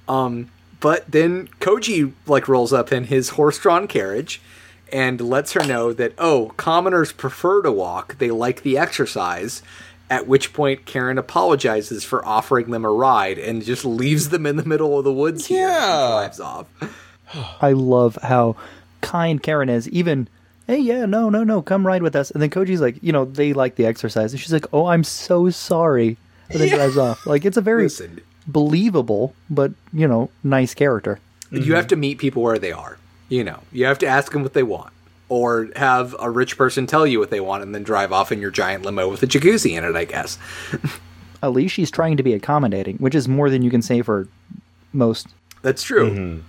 [0.08, 0.50] um
[0.80, 4.40] but then koji like rolls up in his horse-drawn carriage
[4.92, 9.62] and lets her know that oh commoners prefer to walk they like the exercise
[10.10, 14.56] at which point karen apologizes for offering them a ride and just leaves them in
[14.56, 16.08] the middle of the woods here and Yeah.
[16.08, 16.66] drives off
[17.60, 18.56] I love how
[19.00, 19.88] kind Karen is.
[19.90, 20.28] Even,
[20.66, 22.30] hey, yeah, no, no, no, come ride with us.
[22.30, 24.32] And then Koji's like, you know, they like the exercise.
[24.32, 26.16] And she's like, oh, I'm so sorry.
[26.50, 26.76] And then Yeah.
[26.76, 27.26] drives off.
[27.26, 31.18] Like, it's a very listen believable, but, you know, nice character.
[31.50, 32.98] you have to meet people where they are
[33.30, 34.92] you know you have to ask them what they want
[35.30, 38.38] or have a rich person tell you what they want and then drive off in
[38.38, 40.36] your giant limo with a jacuzzi in it i guess
[41.42, 44.28] At least she's trying to be accommodating, which is more than you can say for
[44.92, 45.28] most.
[45.62, 46.40] that's true mm-hmm.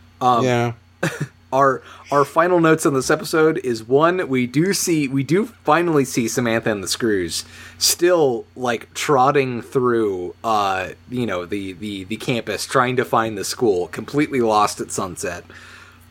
[0.41, 0.73] Yeah.
[1.53, 6.03] our our final notes on this episode is one we do see we do finally
[6.03, 7.45] see Samantha and the Screws
[7.77, 13.45] still like trotting through uh you know the the the campus trying to find the
[13.45, 15.45] school completely lost at sunset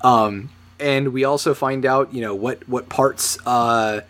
[0.03, 0.51] um
[0.81, 4.01] and we also find out you know what what parts uh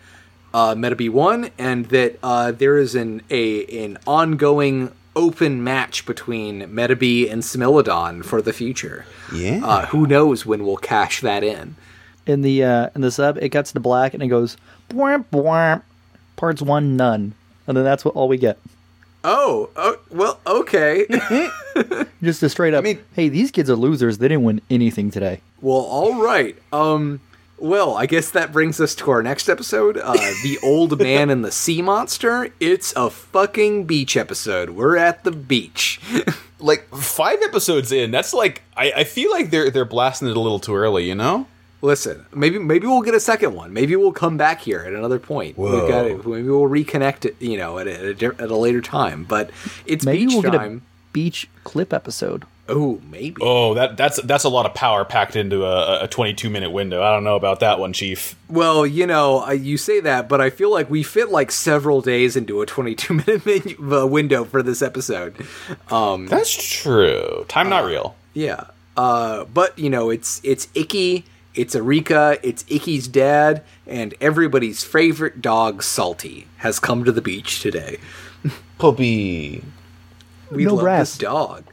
[0.55, 6.61] uh, Metabee won, and that uh, there is an a an ongoing open match between
[6.63, 9.05] Metabee and Smilodon for the future.
[9.33, 9.61] Yeah.
[9.63, 11.75] Uh, who knows when we'll cash that in?
[12.25, 14.57] In the uh, in the sub, it cuts to black and it goes,
[14.89, 15.83] bwamp, bwamp.
[16.35, 17.33] Parts one, none.
[17.67, 18.57] And then that's what all we get.
[19.23, 21.05] Oh, oh well, okay.
[22.23, 24.17] Just a straight up, mean- hey, these kids are losers.
[24.19, 25.41] They didn't win anything today.
[25.61, 26.55] well, all right.
[26.73, 27.21] Um,
[27.65, 30.13] well, I guess that brings us to our next episode, uh,
[30.43, 32.49] the old man and the sea monster.
[32.59, 34.71] It's a fucking beach episode.
[34.71, 35.99] We're at the beach.
[36.59, 40.39] like five episodes in, that's like I, I feel like they're they're blasting it a
[40.39, 41.47] little too early, you know?
[41.81, 43.73] Listen, maybe maybe we'll get a second one.
[43.73, 45.57] Maybe we'll come back here at another point.
[45.57, 45.87] We've Whoa.
[45.87, 46.25] got it.
[46.25, 49.23] Maybe we'll reconnect it, you know, at a, at a, at a later time.
[49.23, 49.49] But
[49.85, 50.81] it's Maybe beach we'll get a
[51.13, 52.45] beach clip episode.
[52.67, 53.35] Oh, maybe.
[53.41, 57.03] Oh, that that's that's a lot of power packed into a, a 22 minute window.
[57.03, 58.35] I don't know about that one, Chief.
[58.49, 62.35] Well, you know, you say that, but I feel like we fit like several days
[62.35, 65.35] into a 22 minute menu, uh, window for this episode.
[65.91, 67.45] Um, That's true.
[67.47, 68.15] Time not real.
[68.33, 68.65] yeah.
[68.97, 75.41] Uh, but you know, it's it's Ikki, it's Erika, it's Ikki's dad, and everybody's favorite
[75.41, 77.97] dog, Salty, has come to the beach today.
[78.79, 79.63] Puppy.
[80.51, 81.11] We No love brass.
[81.11, 81.63] this dog.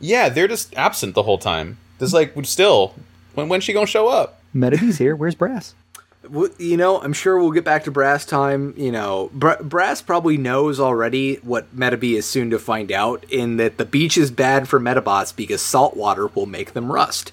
[0.00, 1.78] Yeah, they're just absent the whole time.
[1.98, 2.94] There's like still
[3.34, 4.40] when when's she gonna show up?
[4.54, 5.16] Metabee's here.
[5.16, 5.74] Where's Brass?
[6.22, 8.72] W- You know, I'm sure we'll get back to Brass time.
[8.76, 13.56] You know, Br- Brass probably knows already what Metabee is soon to find out, in
[13.58, 17.32] that the beach is bad for Medabots because salt water will make them rust.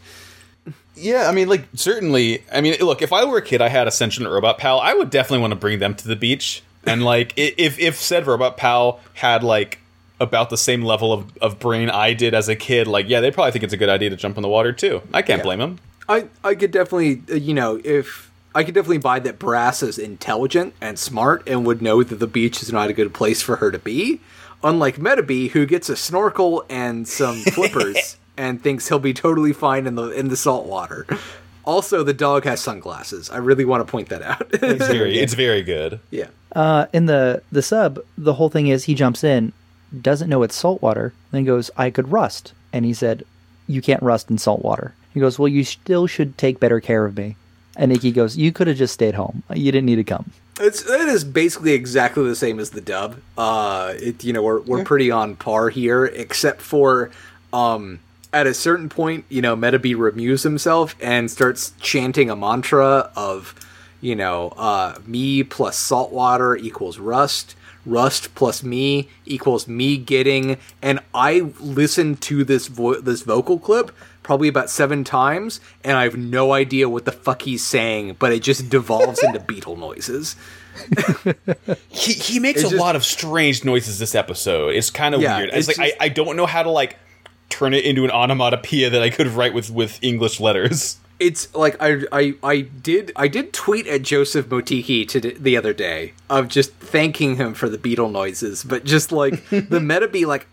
[0.95, 2.43] Yeah, I mean, like certainly.
[2.51, 4.79] I mean, look, if I were a kid, I had a sentient robot pal.
[4.79, 8.27] I would definitely want to bring them to the beach, and like, if if said
[8.27, 9.79] robot pal had like
[10.21, 13.33] about the same level of, of brain I did as a kid, like, yeah, they'd
[13.33, 15.01] probably think it's a good idea to jump in the water too.
[15.13, 15.43] I can't Yeah.
[15.43, 15.79] blame them.
[16.07, 19.97] I I could definitely, uh, you know, if I could definitely buy that Brass is
[19.97, 23.55] intelligent and smart and would know that the beach is not a good place for
[23.57, 24.19] her to be.
[24.63, 29.87] Unlike Metabee, who gets a snorkel and some flippers and thinks he'll be totally fine
[29.87, 31.07] in the in the salt water.
[31.63, 33.29] Also, the dog has sunglasses.
[33.29, 34.47] I really want to point that out.
[34.51, 35.99] It's very, it's very good.
[36.09, 36.27] yeah.
[36.55, 39.53] Uh, in the the sub, the whole thing is he jumps in,
[39.99, 43.23] doesn't know it's salt water, then goes, "I could rust," and he said,
[43.67, 47.05] "You can't rust in salt water." He goes, "Well, you still should take better care
[47.05, 47.35] of me."
[47.75, 49.43] And Ikki goes, "You could have just stayed home.
[49.53, 53.17] You didn't need to come." It's it is basically exactly the same as the dub.
[53.37, 57.09] Uh, it you know we're we're pretty on par here, except for
[57.51, 57.99] um
[58.33, 63.53] at a certain point, you know, Metabee remues himself and starts chanting a mantra of,
[63.99, 67.55] you know, uh, me plus salt water equals rust.
[67.85, 73.91] Rust plus me equals me getting, and I listened to this vo- this vocal clip
[74.23, 78.31] probably about seven times, and I have no idea what the fuck he's saying, but
[78.31, 80.35] it just devolves into beetle noises.
[81.89, 84.75] He, he makes It's a just- lot of strange noises this episode.
[84.75, 85.49] It's kind of Yeah, weird.
[85.49, 86.97] It's, it's like just- I, I don't know how to like
[87.49, 90.97] turn it into an onomatopoeia that I could write with with English letters.
[91.21, 95.71] It's like I, I I did I did tweet at Joseph Motiki to the other
[95.71, 100.47] day of just thanking him for the beetle noises, but just like the Metabee like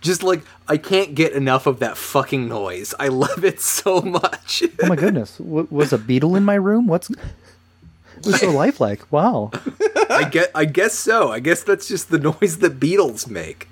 [0.00, 2.94] just like I can't get enough of that fucking noise.
[3.00, 4.62] I love it so much.
[4.82, 6.86] Oh my goodness, w- was a beetle in my room?
[6.86, 7.18] What's it
[8.24, 9.10] was so lifelike?
[9.10, 9.50] Wow.
[10.08, 11.32] I get I guess so.
[11.32, 13.68] I guess that's just the noise that beetles make.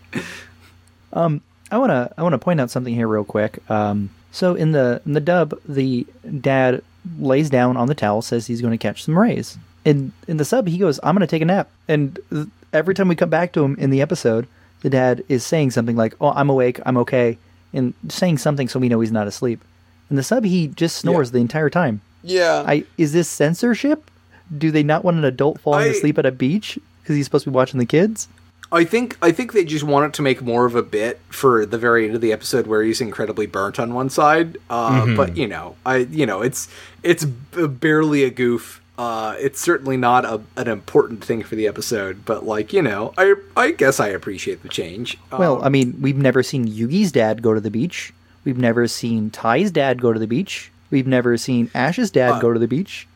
[1.12, 3.58] Um, I want to I want to point out something here real quick.
[3.70, 6.06] Um, so in the in the dub, the
[6.40, 6.82] dad
[7.18, 9.56] lays down on the towel, says he's going to catch some rays.
[9.84, 12.94] In in the sub, he goes, "I'm going to take a nap." And th- every
[12.94, 14.46] time we come back to him in the episode,
[14.82, 17.38] the dad is saying something like, "Oh, I'm awake, I'm okay,"
[17.72, 19.62] and saying something so we know he's not asleep.
[20.10, 21.32] In the sub, he just snores Yeah.
[21.34, 22.00] the entire time.
[22.22, 22.64] Yeah.
[22.66, 24.10] I is this censorship?
[24.56, 27.44] Do they not want an adult falling I- asleep at a beach because he's supposed
[27.44, 28.28] to be watching the kids?
[28.72, 31.78] I think I think they just wanted to make more of a bit for the
[31.78, 34.58] very end of the episode where he's incredibly burnt on one side.
[34.70, 36.68] Uh, But you know, I you know it's
[37.02, 38.80] it's barely a goof.
[38.98, 43.12] Uh, it's certainly not a, an important thing for the episode, but like you know,
[43.18, 45.16] I I guess I appreciate the change.
[45.32, 48.12] Well, Um, I mean, we've never seen Yugi's dad go to the beach.
[48.44, 50.70] We've never seen Tai's dad go to the beach.
[50.90, 53.06] We've never seen Ash's dad Uh, go to the beach.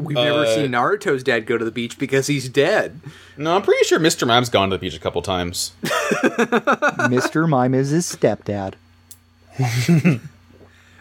[0.00, 3.00] We've never uh, seen Naruto's dad go to the beach because he's dead.
[3.36, 4.26] No, I'm pretty sure Mr.
[4.26, 5.72] Mime's gone to the beach a couple times.
[5.82, 7.48] Mr.
[7.48, 8.74] Mime is his stepdad.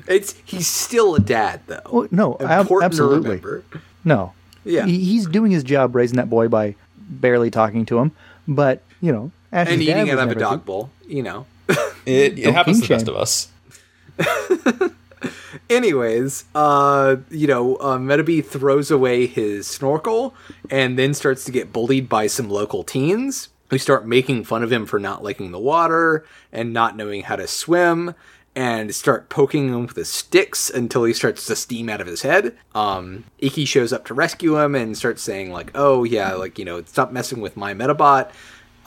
[0.08, 1.82] It's he's still a dad though.
[1.86, 3.62] Oh, no, ab- Important absolutely.
[4.04, 4.34] No.
[4.66, 4.88] Yeah.
[4.88, 8.12] He, he's doing his job raising that boy by barely talking to him.
[8.48, 11.22] But, you know, Ash's And dad eating was out of a dog seen- bowl, you
[11.22, 11.46] know.
[12.08, 14.92] It, it happens to the best of us.
[15.70, 20.34] Anyways, uh, you know, uh, Metabee throws away his snorkel
[20.70, 24.72] and then starts to get bullied by some local teens who start making fun of
[24.72, 28.16] him for not liking the water and not knowing how to swim
[28.56, 32.24] and start poking him with the sticks until he starts to steam out of his
[32.24, 32.58] head.
[32.74, 36.66] Um, Ikki shows up to rescue him and starts saying like, "Oh yeah, like you
[36.66, 38.32] know, stop messing with my Medabot."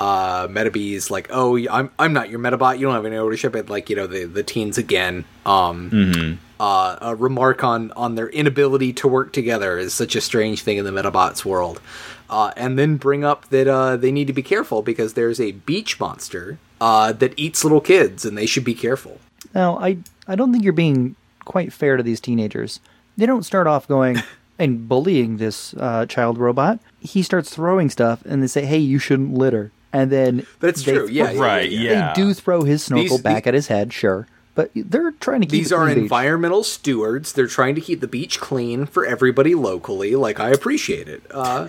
[0.03, 2.77] Uh Metabee's like, "Oh, I'm I'm not your Medabot.
[2.79, 6.97] You don't have any ownership." And like, you know, the the teens again um uh,
[7.01, 10.85] a remark on on their inability to work together is such a strange thing in
[10.85, 11.81] the Medabots world.
[12.29, 15.53] Uh, and then bring up that uh, they need to be careful because there's a
[15.53, 19.19] beach monster uh, that eats little kids, and they should be careful.
[19.55, 22.81] Now, I, I don't think you're being quite fair to these teenagers.
[23.17, 24.23] They don't start off going
[24.59, 26.81] and bullying this uh, child robot.
[27.01, 30.93] He starts throwing stuff, and they say, "Hey, you shouldn't litter." And then That's they
[30.93, 31.09] true.
[31.09, 32.12] Yeah, throw- yeah, Right, yeah, yeah.
[32.14, 35.40] They do throw his snorkel These- back the- at his head, sure, but they're trying
[35.43, 36.03] to keep These it are clean beach.
[36.03, 37.32] environmental stewards.
[37.32, 40.14] They're trying to keep the beach clean for everybody locally.
[40.16, 41.22] Like I appreciate it.
[41.30, 41.68] Uh,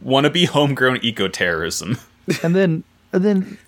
[0.00, 1.98] Want to be homegrown eco terrorism.
[2.42, 3.58] and then and then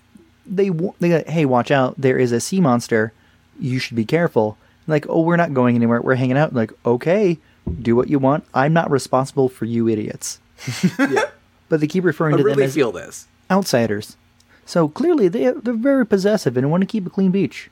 [0.46, 0.70] they
[1.00, 3.12] they go, hey watch out there is a sea monster
[3.58, 4.56] you should be careful
[4.86, 7.36] like oh we're not going anywhere we're hanging out like okay
[7.82, 10.38] do what you want i'm not responsible for you idiots
[10.98, 11.24] yeah,
[11.68, 13.26] but they keep referring I to them really as feel this.
[13.50, 14.16] Outsiders
[14.64, 17.70] so clearly they they're very possessive and want to keep a clean beach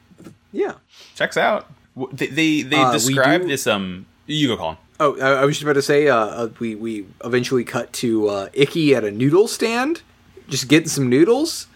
[0.52, 0.74] Yeah.
[1.16, 1.66] Checks out.
[2.12, 3.66] They they, they Uh, describe do- this.
[3.66, 4.76] Um, you go, Colin.
[5.00, 6.06] Oh, I, I was just about to say.
[6.08, 10.02] Uh, uh, we we eventually cut to uh, Ikki at a noodle stand,
[10.48, 11.66] just getting some noodles.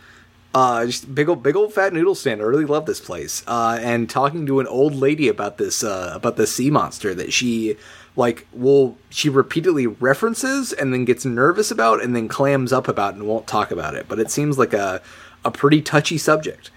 [0.55, 2.40] Uh, just big old big old fat noodle stand.
[2.40, 3.42] I really love this place.
[3.46, 7.32] Uh, and talking to an old lady about this uh, about the sea monster that
[7.32, 7.76] she
[8.18, 13.14] like will she repeatedly references and then gets nervous about and then clams up about
[13.14, 14.06] and won't talk about it.
[14.08, 15.00] But it seems like a
[15.44, 16.70] a pretty touchy subject.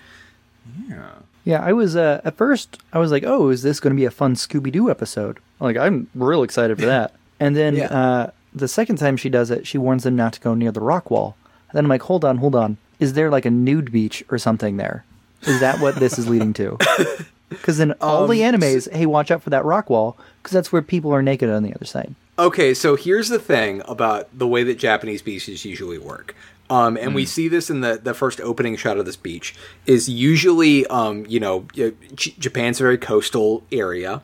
[0.87, 1.09] yeah.
[1.43, 4.05] Yeah, i was uh at first i was like oh is this going to be
[4.05, 5.39] a fun scooby-doo episode?
[5.59, 7.13] Like i'm real excited for that.
[7.39, 7.85] And then Yeah.
[7.87, 10.79] uh the second time she does it she warns them not to go near the
[10.93, 11.35] rock wall.
[11.69, 12.77] And then i'm like hold on hold on.
[12.99, 15.03] Is there like a nude beach or something there?
[15.41, 16.77] Is that what this is leading to
[17.51, 20.71] because in all the Um, animes hey watch out for that rock wall because that's
[20.71, 24.47] where people are naked on the other side Okay, so here's the thing about the
[24.47, 26.33] way that Japanese beaches usually work.
[26.71, 29.53] Um, and we see this in the, the first opening shot of this beach
[29.85, 34.23] is usually, um, you know, J- Japan's a very coastal area.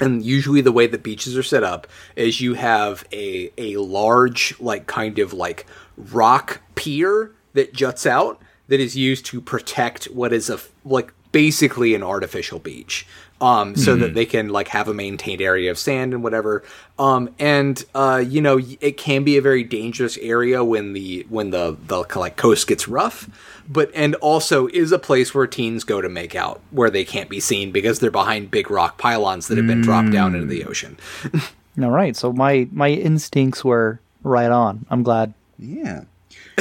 [0.00, 1.86] And usually the way that beaches are set up
[2.16, 5.66] is you have a, a large, like, kind of like
[5.96, 11.94] rock pier that juts out that is used to protect what is a, like, basically
[11.94, 13.06] an artificial beach.
[13.40, 16.62] um, so that they can like have a maintained area of sand and whatever.
[16.98, 21.50] Um, and uh, you know, it can be a very dangerous area when the when
[21.50, 23.30] the the like coast gets rough,
[23.66, 27.30] but and also is a place where teens go to make out where they can't
[27.30, 30.64] be seen because they're behind big rock pylons that have been dropped down into the
[30.64, 30.98] ocean.
[31.82, 34.84] All right, so my my instincts were right on.
[34.90, 35.32] I'm glad.
[35.58, 36.02] Yeah.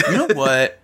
[0.08, 0.79] You know what?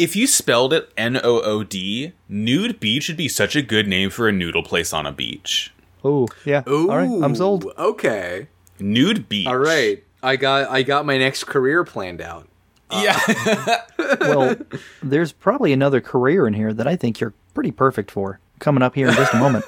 [0.00, 3.86] If you spelled it N O O D, Nude Beach would be such a good
[3.86, 5.72] name for a noodle place on a beach.
[6.02, 6.62] Oh, yeah.
[6.68, 7.66] Ooh, All right, I'm sold.
[7.78, 8.48] Okay,
[8.78, 9.46] Nude Beach.
[9.46, 10.02] all right.
[10.22, 12.48] I got I got my next career planned out.
[12.92, 13.18] Yeah.
[14.20, 14.56] Well,
[15.02, 18.40] there's probably another career in here that I think you're pretty perfect for.
[18.58, 19.64] Coming up here in just a moment.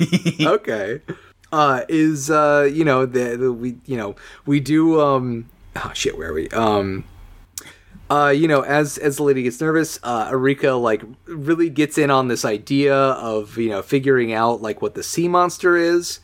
[0.40, 1.00] okay.
[1.52, 6.16] Uh, is uh, you know the, the we you know we do um oh shit
[6.16, 7.04] where are we um
[8.10, 12.10] uh you know as as the lady gets nervous uh Erika like really gets in
[12.10, 16.20] on this idea of you know figuring out like what the sea monster is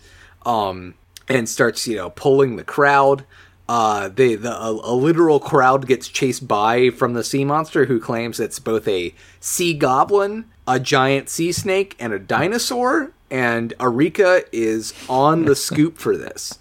[0.46, 0.94] um
[1.28, 3.24] and starts you know pulling the crowd.
[3.68, 8.00] Uh they the a, a literal crowd gets chased by from the sea monster who
[8.00, 14.44] claims it's both a sea goblin a giant sea snake and a dinosaur and Erika
[14.52, 16.58] is on the scoop for this.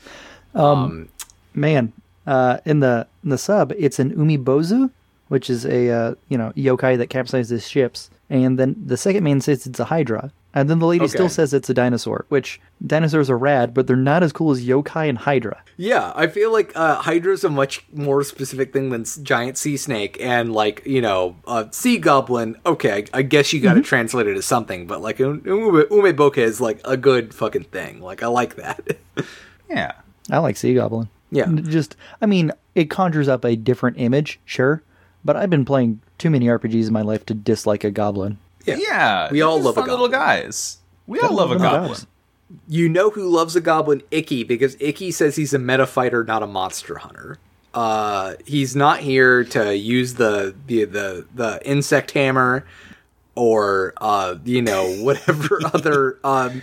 [1.54, 1.92] Man,
[2.26, 4.90] uh, in the in the sub, it's an umibozu,
[5.32, 9.40] which is a uh, you know yokai that capsizes ships, and then the second man
[9.40, 12.26] says it's a hydra, and then the lady still says it's a dinosaur.
[12.28, 15.64] Which dinosaurs are rad, but they're not as cool as yokai and hydra.
[15.78, 20.18] Yeah, I feel like uh, is a much more specific thing than giant sea snake,
[20.20, 22.58] and like you know, uh, sea goblin.
[22.66, 25.86] Okay, I, I guess you got to translate it as something, but like um, ume,
[25.90, 28.02] umeboka is like a good fucking thing.
[28.02, 28.98] Like I like that.
[29.70, 29.94] yeah.
[30.30, 31.08] I like sea goblin.
[31.32, 31.50] Yeah.
[31.54, 34.84] Just I mean, it conjures up a different image, sure,
[35.24, 38.38] but I've been playing too many RPGs in my life to dislike a goblin.
[38.66, 38.76] Yeah.
[38.78, 39.32] Yeah.
[39.32, 40.78] We all they're love a fun little guys.
[41.08, 41.90] We all love a goblin.
[41.94, 42.08] guys.
[42.68, 44.04] you know who loves a goblin?
[44.12, 47.38] Ikki, because Ikki says he's a Medafighter, not a monster hunter.
[47.74, 52.66] Uh, he's not here to use the the the, the insect hammer
[53.36, 56.62] or uh, you know whatever other um,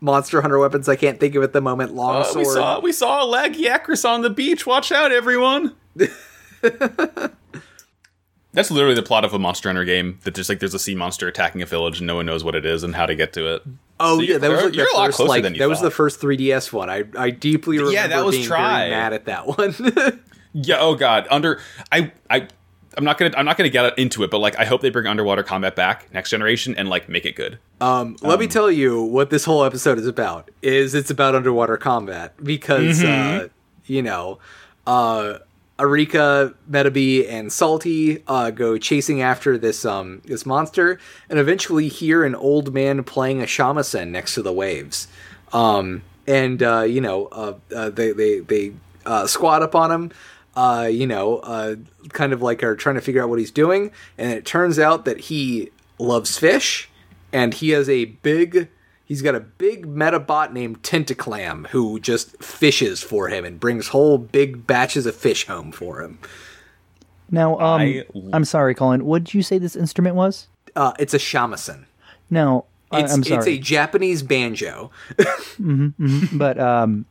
[0.00, 1.94] monster hunter weapons I can't think of at the moment.
[1.94, 2.38] Long Uh, sword.
[2.38, 4.66] we saw we saw a Lagiacrus on the beach.
[4.66, 5.76] Watch out, everyone.
[8.52, 10.18] That's literally the plot of a Monster Hunter game.
[10.24, 12.54] That just like there's a sea monster attacking a village and no one knows what
[12.54, 13.62] it is and how to get to it.
[14.00, 15.58] Oh So yeah, that was like you're the a lot first closer like than you
[15.60, 16.90] that was the first 3DS one.
[16.90, 18.78] I I deeply remember Yeah, that was being Tri.
[18.80, 19.74] very mad at that one.
[20.52, 20.78] Yeah.
[20.80, 21.28] Oh God.
[21.30, 21.60] Under
[21.92, 22.48] I I.
[22.98, 23.32] I'm not gonna.
[23.36, 26.12] I'm not gonna get into it, but like, I hope they bring underwater combat back
[26.12, 27.60] next generation and like make it good.
[27.80, 30.50] Um, let me tell you what this whole episode is about.
[30.60, 33.46] Is it's about underwater combat because uh,
[33.86, 34.40] you know,
[34.88, 35.38] uh,
[35.80, 42.24] Erika, Metabee, and Salty uh, go chasing after this um this monster, and eventually hear
[42.24, 45.08] an old man playing a shamisen next to the waves.
[45.52, 48.72] Um, and uh, you know, uh, uh, they they they
[49.06, 50.12] uh, squat up on him.
[50.54, 51.38] Uh, you know,
[52.10, 55.04] kind of like are trying to figure out what he's doing, and it turns out
[55.04, 56.88] that he loves fish
[57.32, 58.68] and he has a big
[59.10, 64.18] he's got a big Medabot named Tentaclam who just fishes for him and brings whole
[64.18, 66.20] big batches of fish home for him.
[67.28, 69.04] Now, um, I- I'm sorry, Colin.
[69.04, 70.46] What did you say this instrument was?
[70.76, 71.86] Uh, it's a shamisen.
[72.30, 74.92] Now, I- It's I'm it's a Japanese banjo.
[76.32, 77.04] but um,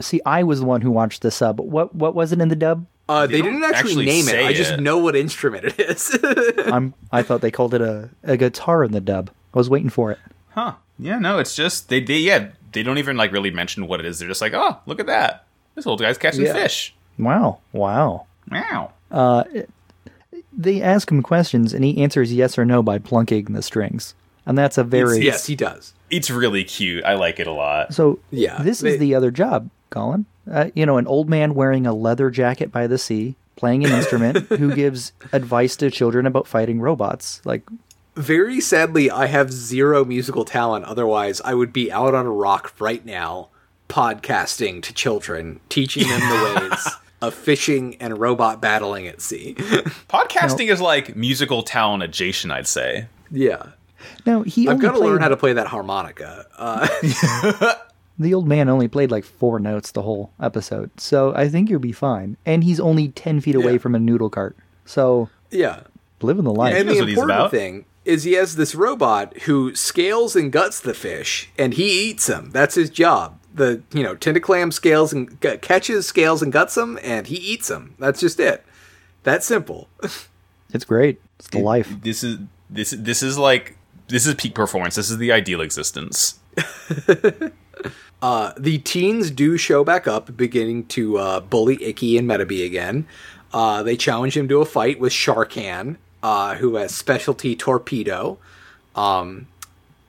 [0.00, 1.58] see, I was the one who watched the sub.
[1.58, 2.86] What what was it in the dub?
[3.08, 4.32] Uh, they, don't didn't actually, actually name it.
[4.32, 6.18] say I just know what instrument it is.
[6.66, 9.30] I'm I thought they called it a, a guitar in the dub.
[9.54, 10.18] I was waiting for it.
[10.58, 10.74] Huh?
[10.98, 11.18] Yeah.
[11.18, 11.38] No.
[11.38, 12.00] It's just they.
[12.00, 12.18] They.
[12.18, 12.48] Yeah.
[12.72, 14.18] They don't even like really mention what it is.
[14.18, 15.44] They're just like, oh, look at that.
[15.74, 16.52] This old guy's catching Yeah.
[16.52, 16.94] fish.
[17.18, 18.26] Wow, wow.
[18.50, 18.92] Wow.
[19.10, 19.44] Uh,
[20.52, 24.58] They ask him questions and he answers yes or no by plunking the strings, and
[24.58, 25.94] that's a very yes, he does.
[26.10, 27.04] It's really cute.
[27.04, 27.94] I like it a lot.
[27.94, 30.26] So Yeah, this they- is the other job, Colin.
[30.50, 33.92] Uh, you know, an old man wearing a leather jacket by the sea, playing an
[33.92, 37.40] instrument, who gives advice to children about fighting robots.
[37.44, 37.62] Like,
[38.18, 40.84] Very sadly, I have zero musical talent.
[40.86, 43.48] Otherwise, I would be out on a rock right now,
[43.88, 46.88] podcasting to children, teaching them the ways
[47.22, 49.54] of fishing and robot battling at sea.
[50.08, 52.52] Podcasting is like musical talent adjacent.
[52.52, 53.06] I'd say.
[53.30, 53.62] yeah.
[54.24, 56.46] Now he I've only got to learn how to play that harmonica.
[56.56, 57.74] Uh,
[58.20, 61.78] The old man only played like four notes the whole episode, so I think you'll
[61.78, 62.36] be fine.
[62.44, 63.78] And he's only ten feet away Yeah.
[63.78, 65.82] from a noodle cart, so yeah.
[66.20, 66.74] living the life.
[66.74, 70.94] And the what important thing is he has this robot who scales and guts the
[70.94, 72.50] fish, and he eats them.
[72.52, 73.38] That's his job.
[73.54, 77.68] The you know Tentaclam scales and g- catches, scales and guts them, and he eats
[77.68, 77.94] them.
[77.98, 78.64] That's just it.
[79.22, 79.88] That's simple.
[80.70, 81.18] It's great.
[81.38, 81.90] It's the life.
[82.02, 83.78] This is this this is like
[84.08, 84.96] this is peak performance.
[84.96, 86.40] This is the ideal existence.
[88.22, 93.06] uh, the teens do show back up, beginning to uh, bully Ikki and Metabee again.
[93.50, 98.38] Uh, they challenge him to a fight with Sharkan, uh, who has specialty torpedo.
[98.94, 99.46] Um,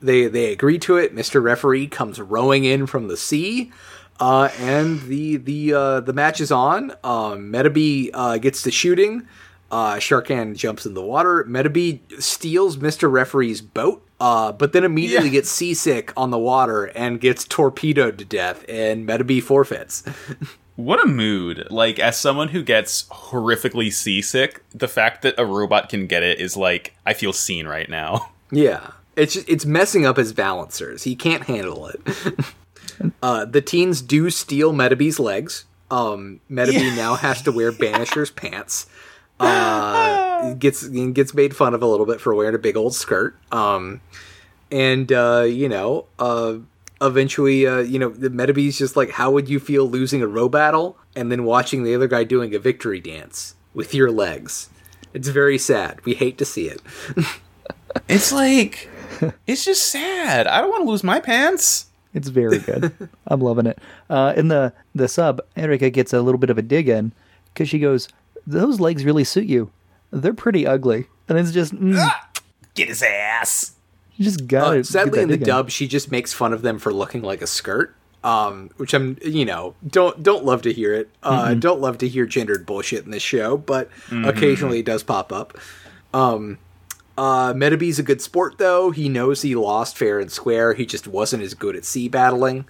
[0.02, 1.14] they they agree to it.
[1.14, 3.70] Mister Referee comes rowing in from the sea,
[4.18, 6.92] uh, and the the uh, the match is on.
[7.04, 9.26] Um, Metabee uh, gets to shooting.
[9.70, 11.44] Uh, Sharkan jumps in the water.
[11.44, 15.34] Metabee steals Mister Referee's boat, uh, but then immediately Yeah.
[15.34, 18.64] gets seasick on the water and gets torpedoed to death.
[18.68, 20.02] And Metabee forfeits.
[20.84, 21.66] What a mood.
[21.70, 26.40] Like, as someone who gets horrifically seasick, the fact that a robot can get it
[26.40, 28.30] is like, I feel seen right now.
[28.52, 31.04] Yeah, it's just, it's messing up his balancers.
[31.04, 32.00] He can't handle it.
[33.22, 35.66] uh, the teens do steal Metabee's legs.
[35.88, 36.94] Um, Metabee Yeah.
[36.96, 38.86] now has to wear Banisher's pants.
[39.38, 43.36] Uh, gets gets made fun of a little bit for wearing a big old skirt.
[43.52, 44.00] Um,
[44.72, 46.54] and uh, you know, uh,
[47.00, 50.96] eventually, uh, you know, the Metabee's just like, how would you feel losing a Robattle
[51.16, 54.68] and then watching the other guy doing a victory dance with your legs?
[55.12, 56.04] It's very sad.
[56.04, 56.80] We hate to see it.
[58.08, 58.88] It's like,
[59.48, 60.46] it's just sad.
[60.46, 61.86] I don't want to lose my pants.
[62.14, 62.92] It's very good.
[63.26, 63.80] I'm loving it.
[64.08, 67.12] Uh, in the the sub, Erika gets a little bit of a dig in
[67.52, 68.08] because she goes,
[68.46, 69.72] "Those legs really suit you.
[70.12, 72.10] They're pretty ugly." And it's just, mm,
[72.74, 73.72] Get his ass.
[74.20, 74.86] You just got Uh, it.
[74.86, 77.94] sadly, in the dub, she just makes fun of them for looking like a skirt.
[78.22, 81.08] Um, which I'm, you know, don't don't love to hear it.
[81.22, 85.32] Uh, Don't love to hear gendered bullshit in this show, but occasionally it does pop
[85.32, 85.56] up.
[86.12, 86.58] Um,
[87.16, 88.90] uh, Metabee's a good sport though.
[88.90, 90.74] He knows he lost fair and square.
[90.74, 92.66] He just wasn't as good at sea battling.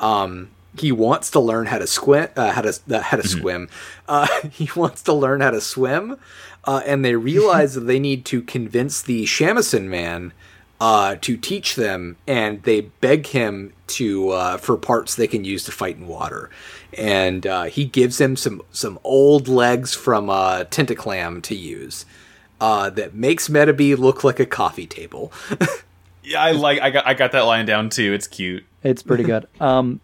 [0.00, 3.68] Um, he wants to learn how to squim, uh, how to uh, how to swim.
[4.08, 6.16] Uh, he wants to learn how to swim,
[6.64, 10.32] uh, and they realize that they need to convince the Shamisen man
[10.80, 15.64] uh, to teach them, and they beg him to uh, for parts they can use
[15.64, 16.50] to fight in water.
[16.96, 22.04] And uh, he gives them some some old legs from uh, Tentaclam to use.
[22.60, 25.32] Uh, that makes Metabee look like a coffee table.
[26.28, 26.80] Yeah, I like.
[26.80, 27.06] I got.
[27.06, 28.12] I got that line down too.
[28.12, 28.64] It's cute.
[28.82, 29.48] It's pretty good.
[29.60, 30.00] Um,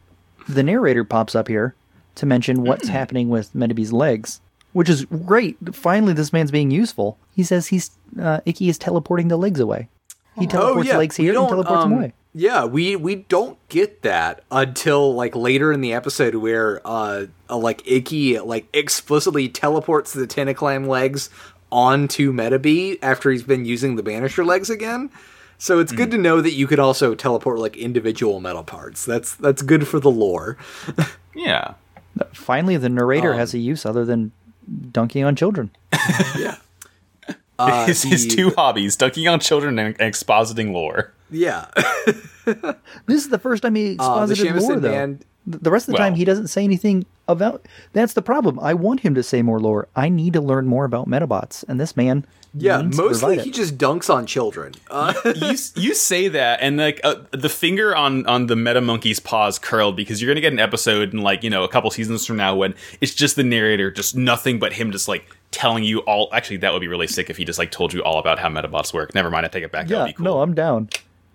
[0.49, 1.75] the narrator pops up here
[2.16, 4.41] to mention what's happening with Metabee's legs,
[4.72, 5.57] which is great.
[5.75, 7.18] Finally, this man's being useful.
[7.35, 9.89] He says he's uh, Ikki is teleporting the legs away.
[10.39, 12.12] He teleports legs Oh, we here and teleports them um, away.
[12.35, 17.57] Yeah, we we don't get that until like later in the episode where uh, uh
[17.57, 21.30] like Ikki like explicitly teleports the Tentaclam legs
[21.70, 25.11] onto Metabee after he's been using the Banisher legs again.
[25.59, 25.97] So it's Hmm.
[25.99, 29.05] good to know that you could also teleport like individual metal parts.
[29.05, 30.57] That's that's good for the lore.
[31.37, 31.74] Yeah.
[32.32, 34.30] Finally, the narrator um, has a use other than
[34.93, 35.70] dunking on children.
[36.39, 36.59] yeah.
[37.59, 41.13] Uh, his, his two hobbies: dunking on children and expositing lore.
[41.31, 41.67] Yeah.
[43.07, 44.91] This is the first time he Uh, exposited lore, Shamisen though.
[44.91, 47.67] man The rest of the time, he doesn't say anything about.
[47.95, 48.59] That's the problem.
[48.61, 49.89] I want him to say more lore.
[49.97, 52.27] I need to learn more about Medabots, and this man.
[52.57, 53.55] Yeah, means mostly provide he it.
[53.55, 54.75] just dunks on children.
[54.91, 59.19] Uh, you you say that, and like uh, the finger on on the meta monkey's
[59.21, 62.25] paws curled because you're gonna get an episode in like you know a couple seasons
[62.27, 66.01] from now when it's just the narrator, just nothing but him, just like telling you
[66.01, 66.29] all.
[66.33, 68.49] Actually, that would be really sick if he just like told you all about how
[68.49, 69.15] Medabots work.
[69.15, 69.89] Never mind, I take it back.
[69.89, 70.25] Yeah, be cool.
[70.25, 70.89] no, I'm down.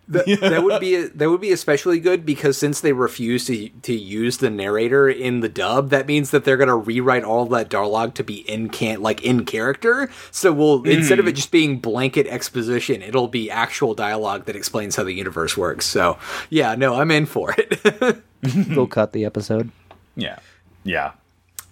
[0.10, 3.94] That, that would be that would be especially good because since they refuse to to
[3.94, 8.16] use the narrator in the dub, that means that they're gonna rewrite all that dialogue
[8.16, 10.10] to be in can like in character.
[10.32, 10.88] So we'll hmm.
[10.88, 15.14] instead of it just being blanket exposition, it'll be actual dialogue that explains how the
[15.14, 15.86] universe works.
[15.86, 16.18] So
[16.50, 18.22] yeah, no, I'm in for it.
[18.76, 19.72] we'll cut the episode.
[20.16, 20.40] yeah,
[20.84, 21.14] yeah.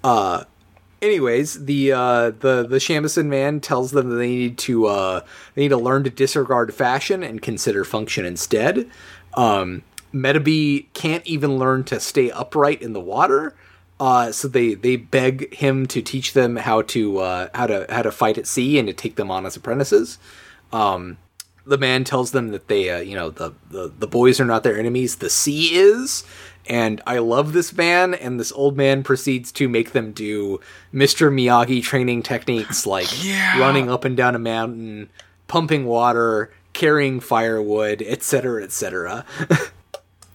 [0.03, 0.43] Uh,
[1.01, 5.21] anyways, the uh, the the Shamisen man tells them that they need to uh,
[5.55, 8.89] they need to learn to disregard fashion and consider function instead.
[9.33, 9.83] Um,
[10.13, 13.55] Metabee can't even learn to stay upright in the water,
[13.99, 18.01] uh, so they they beg him to teach them how to uh, how to how
[18.01, 20.17] to fight at sea and to take them on as apprentices.
[20.71, 21.17] Um,
[21.67, 24.63] the man tells them that they, uh, you know, the, the the boys are not
[24.63, 25.17] their enemies.
[25.17, 26.23] The sea is,
[26.69, 28.13] and I love this man.
[28.13, 30.59] And this old man proceeds to make them do
[30.93, 31.31] Mr.
[31.31, 33.59] Miyagi training techniques like Yeah.
[33.59, 35.09] running up and down a mountain,
[35.47, 39.25] pumping water, carrying firewood, etc., etc.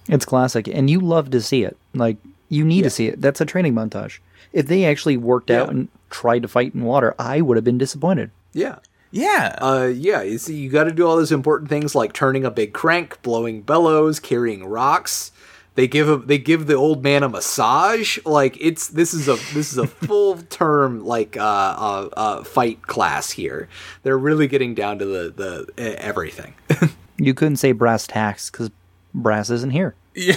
[0.08, 1.76] It's classic, and you love to see it.
[1.94, 2.16] Like
[2.48, 3.20] you need to see it.
[3.20, 4.18] That's a training montage.
[4.52, 7.78] If they actually worked out and tried to fight in water, I would have been
[7.78, 8.30] disappointed.
[8.52, 8.76] yeah.
[9.14, 9.56] Yeah.
[9.60, 12.50] Uh, yeah, you see, you got to do all those important things like turning a
[12.50, 15.32] big crank, blowing bellows, carrying rocks.
[15.74, 18.18] They give a, they give the old man a massage.
[18.26, 22.82] Like it's this is a this is a full term like uh, uh, uh, fight
[22.82, 23.68] class here.
[24.02, 25.30] They're really getting down to the
[25.76, 26.54] the uh, everything.
[27.18, 28.70] You couldn't say brass tacks because
[29.14, 29.94] Brass isn't here.
[30.14, 30.34] yeah,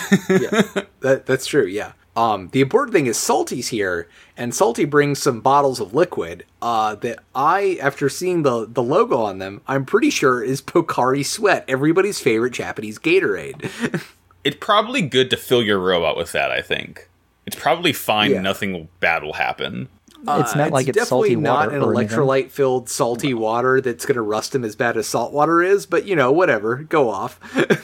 [1.01, 1.65] that, that's true.
[1.65, 1.93] Yeah.
[2.15, 4.07] Um, the important thing is Salty's here,
[4.37, 6.45] and Salty brings some bottles of liquid.
[6.61, 11.25] Uh, that I, after seeing the the logo on them, I'm pretty sure is Pocari
[11.25, 14.01] Sweat, everybody's favorite Japanese Gatorade.
[14.45, 16.51] It's probably good to fill your robot with that.
[16.51, 17.09] I think
[17.45, 18.31] it's probably fine.
[18.31, 18.41] Yeah.
[18.41, 19.89] Nothing bad will happen.
[20.27, 22.17] it's not like it's definitely salty not water an or anything.
[22.17, 25.85] electrolyte filled salty water that's going to rust him as bad as salt water is.
[25.85, 27.39] But you know, whatever, go off.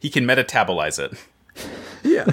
[0.00, 1.16] He can metabolize it.
[2.02, 2.26] yeah.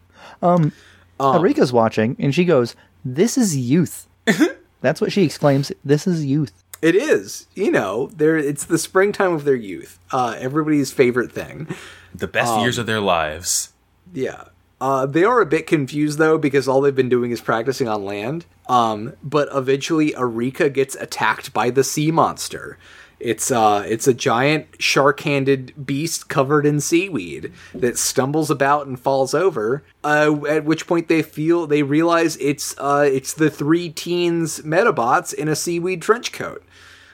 [0.42, 0.72] um
[1.20, 4.06] Erika's watching, and she goes, "This is youth."
[4.82, 5.72] That's what she exclaims.
[5.84, 6.52] This is youth.
[6.80, 8.36] It is, you know, there.
[8.36, 9.98] It's the springtime of their youth.
[10.12, 11.66] Uh, everybody's favorite thing.
[12.14, 13.72] The best Um, years of their lives.
[14.12, 14.44] Yeah.
[14.80, 18.04] Uh, they are a bit confused though because all they've been doing is practicing on
[18.04, 18.46] land.
[18.68, 22.78] Um, but eventually, Erika gets attacked by the sea monster.
[23.18, 29.34] It's uh, it's a giant shark-handed beast covered in seaweed that stumbles about and falls
[29.34, 29.82] over.
[30.04, 35.34] Uh, at which point they feel they realize it's uh, it's the three teens Medabots
[35.34, 36.62] in a seaweed trench coat.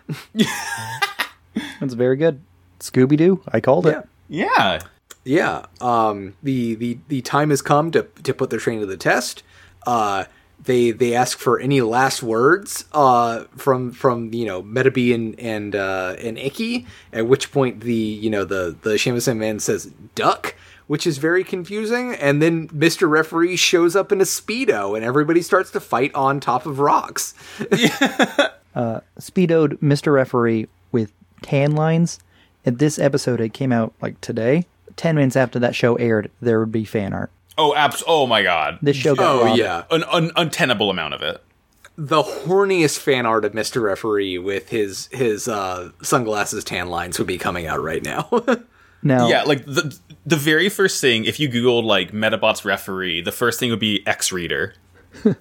[1.81, 2.41] That's very good.
[2.81, 3.43] Scooby Doo.
[3.49, 4.01] I called Yeah.
[4.01, 4.09] it.
[4.29, 4.81] Yeah.
[5.25, 5.67] Yeah.
[5.81, 9.43] Um, the, the the time has come to to put their training to the test.
[9.87, 10.25] Uh,
[10.63, 15.75] they they ask for any last words uh, from from you know Metabee and and
[15.77, 16.87] uh, and Ikki.
[17.13, 20.55] At which point the you know the the Shamisen man says duck,
[20.87, 22.15] which is very confusing.
[22.15, 26.41] And then Mister Referee shows up in a speedo, and everybody starts to fight on
[26.41, 27.35] top of rocks.
[28.75, 30.13] Speedoed Mr.
[30.13, 31.13] Referee with
[31.43, 32.19] tan lines.
[32.67, 34.67] And this episode, it came out like today.
[34.97, 37.31] Ten minutes after that show aired, there would be fan art.
[37.59, 38.03] Oh, abs.
[38.07, 38.79] Oh my god.
[38.83, 39.59] This show got Oh robbed.
[39.59, 41.43] yeah, An un- untenable amount of it.
[41.97, 47.29] the horniest fan art of Mister Referee with his his uh, sunglasses tan lines would
[47.29, 48.29] be coming out right now.
[49.07, 49.95] Now, Yeah, like the
[50.25, 54.03] the very first thing, if you googled like Medabots referee, the first thing would be
[54.07, 54.73] X Reader.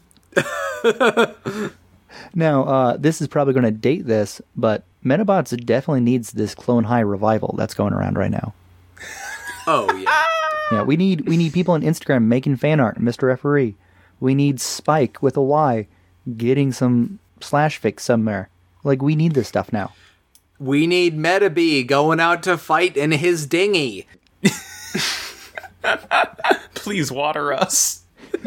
[2.35, 6.85] now uh, this is probably going to date this, but Medabots definitely needs this Clone
[6.85, 8.53] High revival that's going around right now.
[9.67, 10.23] oh yeah.
[10.71, 13.23] Yeah, we need we need people on Instagram making fan art, Mr.
[13.23, 13.75] Referee.
[14.19, 15.87] We need Spike with a Y
[16.37, 18.49] getting some slash fix somewhere.
[18.83, 19.93] Like we need this stuff now.
[20.59, 24.07] We need Metabee going out to fight in his dinghy.
[26.73, 28.03] Please water us.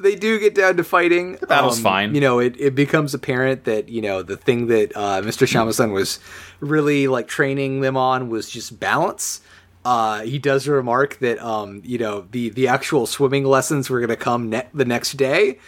[0.00, 1.36] They do get down to fighting.
[1.36, 2.14] The battle's fine.
[2.14, 5.46] You know, it, it becomes apparent that, you know, the thing that uh, Mr.
[5.46, 6.20] Shamasan was
[6.60, 9.40] really like training them on was just balance.
[9.84, 14.08] Uh, he does remark that, um, you know, the, the actual swimming lessons were going
[14.08, 15.58] to come ne- the next day.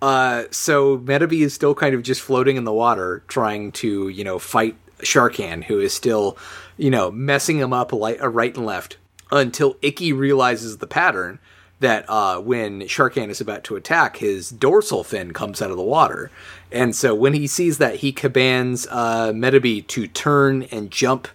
[0.00, 4.22] Uh, so Metabee is still kind of just floating in the water, trying to, you
[4.22, 6.36] know, fight Sharkan, who is still,
[6.76, 8.98] you know, messing him up uh, right and left
[9.30, 11.38] until Ikki realizes the pattern
[11.80, 15.82] that uh, when Sharkan is about to attack, his dorsal fin comes out of the
[15.82, 16.30] water.
[16.72, 21.28] And so when he sees that, he commands uh, Metabee to turn and jump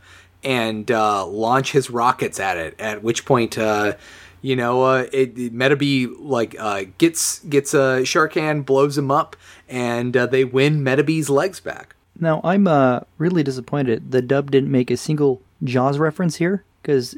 [0.43, 2.79] and uh, launch his rockets at it.
[2.79, 3.93] At which point, uh,
[4.41, 9.35] you know, uh, it, it- Metabee like uh, gets gets uh, Sharkan, blows him up,
[9.67, 11.95] and uh, they win Metabee's legs back.
[12.19, 17.17] Now I'm uh, really disappointed the dub didn't make a single Jaws reference here because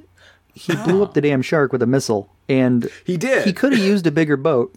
[0.53, 3.45] he blew up the damn shark with a missile, and He did.
[3.45, 4.73] he could have used a bigger boat.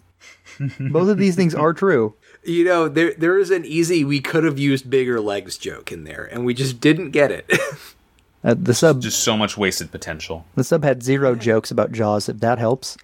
[0.79, 2.13] Both of these things are true.
[2.43, 6.03] You know, there there is an easy we could have used bigger legs joke in
[6.05, 7.45] there, and we just didn't get it.
[8.43, 10.45] Uh, the sub Just so much wasted potential.
[10.53, 12.95] The sub had zero jokes about Jaws, if that helps.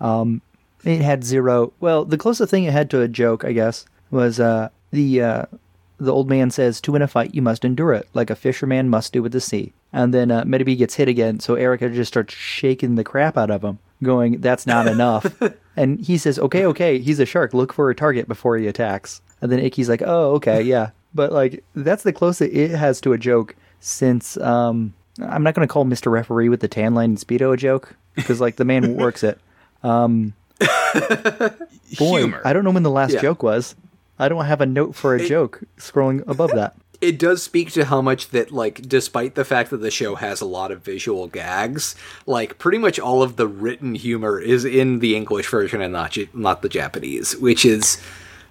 [0.00, 0.40] Um,
[0.84, 1.74] it had zero.
[1.80, 5.44] Well, the closest thing it had to a joke, I guess, was uh, the uh,
[5.98, 8.88] the old man says, "To win a fight, you must endure it, like a fisherman
[8.88, 12.08] must do with the sea." And then uh, Metabee gets hit again, so Erika just
[12.08, 15.40] starts shaking the crap out of him, going, "That's not enough."
[15.76, 17.54] and he says, "Okay, okay, he's a shark.
[17.54, 21.32] Look for a target before he attacks." And then Ikki's like, "Oh, okay, yeah." But
[21.32, 24.92] like, that's the closest it has to a joke since um,
[25.22, 26.10] I'm not going to call Mr.
[26.12, 29.38] Referee with the tan line and speedo a joke because like the man works it.
[29.82, 30.34] Um,
[31.98, 32.42] Boy, Humor.
[32.44, 33.20] I don't know when the last Yeah.
[33.22, 33.74] joke was.
[34.18, 36.74] I don't have a note for a joke scrolling above that.
[37.00, 40.40] It does speak to how much that like despite the fact that the show has
[40.40, 41.94] a lot of visual gags
[42.26, 46.16] like pretty much all of the written humor is in the english version and not
[46.34, 48.00] not the japanese which is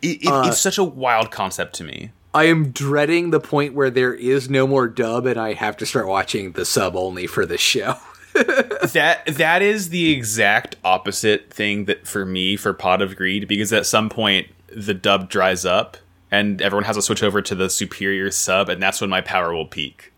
[0.01, 2.11] It, it, it's uh, such a wild concept to me.
[2.33, 5.85] i am dreading the point where there is no more dub and i have to
[5.85, 7.97] start watching the sub only for the show
[8.33, 13.71] that that is the exact opposite thing that for me for Pot of Greed because
[13.71, 15.95] at some point the dub dries up
[16.31, 19.53] and everyone has to switch over to the superior sub and that's when my power
[19.53, 20.11] will peak.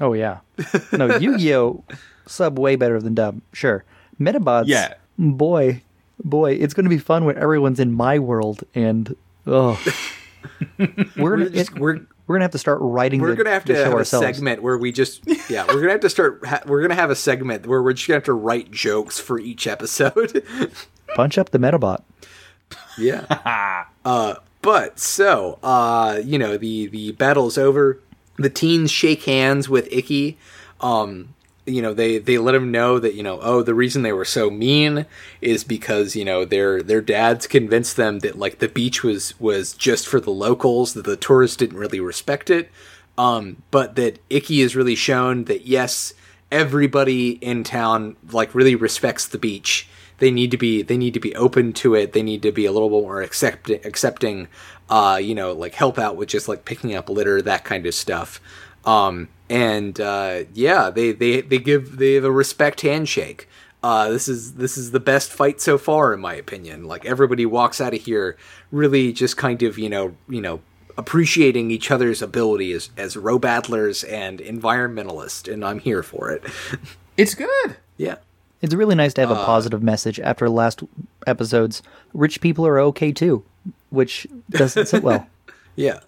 [0.00, 0.38] Oh yeah.
[0.92, 1.84] No, Yu-Gi-Oh
[2.26, 3.40] sub way better than dub.
[3.52, 3.84] Sure.
[4.20, 4.64] Medabots.
[4.66, 4.94] Yeah.
[5.18, 5.82] Boy,
[6.22, 9.14] boy, it's going to be fun when everyone's in my world and
[9.46, 9.82] oh.
[11.16, 13.20] we're gonna just- it- we're- we're gonna have to start writing.
[13.20, 15.78] We're the, gonna have the to show have a segment where we just yeah we're
[15.80, 18.24] gonna have to start ha- we're gonna have a segment where we're just gonna have
[18.24, 20.42] to write jokes for each episode.
[21.14, 22.02] Punch up the Medabot.
[22.98, 23.84] yeah.
[24.04, 24.34] uh,
[24.66, 28.00] but so uh, you know the the battle's over.
[28.36, 30.36] The teens shake hands with Ikki.
[30.80, 31.36] Um,
[31.66, 34.24] you know they they let him know that you know oh the reason they were
[34.24, 35.06] so mean
[35.40, 39.72] is because you know their their dads convinced them that like the beach was was
[39.72, 42.68] just for the locals that the tourists didn't really respect it
[43.18, 46.12] um but that Ikki has really shown that yes
[46.50, 49.88] everybody in town like really respects the beach
[50.18, 52.12] they need to be they need to be open to it.
[52.12, 54.48] They need to be a little bit more accept- accepting
[54.88, 57.94] uh you know like help out with just like picking up litter that kind of
[57.94, 58.40] stuff.
[58.84, 63.48] Um and uh yeah they they they give they have a respect handshake.
[63.82, 66.84] Uh this is this is the best fight so far in my opinion.
[66.84, 68.36] Like everybody walks out of here
[68.70, 70.60] really just kind of you know you know
[70.98, 76.42] appreciating each other's ability as as Robattlers and environmentalists and i'm here for it.
[77.18, 77.76] It's good.
[77.96, 78.16] yeah
[78.62, 80.82] It's really nice to have Uh, a positive message after last
[81.26, 81.82] episodes.
[82.14, 83.42] Rich people are okay too,
[83.90, 85.26] which doesn't sit well.
[85.76, 86.00] yeah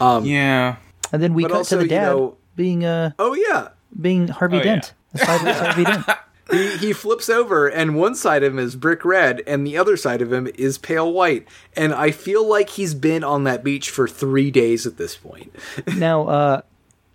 [0.00, 0.76] Yeah.
[1.12, 3.68] And then we But cut also, to the you dad know- being uh oh yeah
[4.00, 4.92] being Harvey Oh, Dent.
[5.14, 6.04] A sideways Harvey Dent.
[6.50, 9.96] he, he flips over and one side of him is brick red and the other
[9.96, 13.90] side of him is pale white and i feel like he's been on that beach
[13.90, 15.52] for three days at this point
[15.96, 16.60] Now, uh,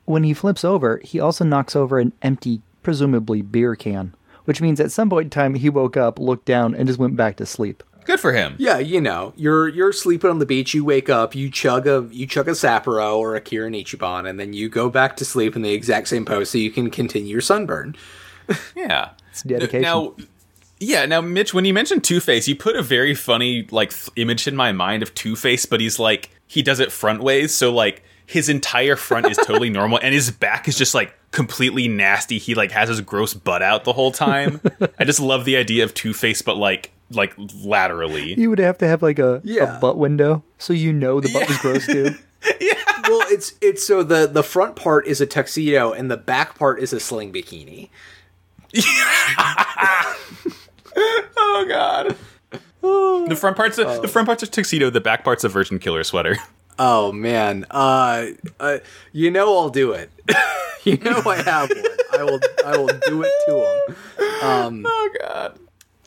[0.05, 4.13] when he flips over, he also knocks over an empty, presumably beer can,
[4.45, 7.15] which means at some point in time he woke up, looked down, and just went
[7.15, 7.83] back to sleep.
[8.03, 8.55] Good for him.
[8.57, 12.07] yeah you know you're you're sleeping on the beach you wake up you chug a
[12.11, 15.55] you chug a sapporo or a kirin ichiban and then you go back to sleep
[15.55, 17.95] in the exact same pose so you can continue your sunburn
[18.75, 19.11] Yeah.
[19.29, 19.81] It's dedication.
[19.83, 20.15] Now,
[20.79, 21.05] yeah.
[21.05, 24.47] Now, Mitch, when you mentioned Two Face, you put a very funny like th- image
[24.47, 27.71] in my mind of Two Face, but he's like he does it front ways, so
[27.71, 32.37] like his entire front is totally normal, and his back is just like completely nasty.
[32.37, 34.61] He like has his gross butt out the whole time.
[34.97, 38.33] I just love the idea of Two Face, but like like laterally.
[38.39, 39.77] you would have to have like a, Yeah.
[39.77, 42.15] a butt window so you know the butt was gross too.
[42.59, 42.73] Yeah.
[43.07, 46.79] Well it's it's so the the front part is a tuxedo and the back part
[46.81, 47.89] is a sling bikini
[51.37, 52.15] Oh God.
[52.81, 54.07] The front part's a, the oh.
[54.07, 54.89] front part's a tuxedo.
[54.89, 56.37] The back part's a Virgin Killer sweater.
[56.83, 58.25] Oh man, uh,
[58.59, 58.79] uh,
[59.11, 60.09] you know I'll do it.
[60.83, 61.85] you know I have one.
[62.19, 62.39] I will.
[62.65, 63.95] I will do it to him.
[64.43, 65.59] Oh God.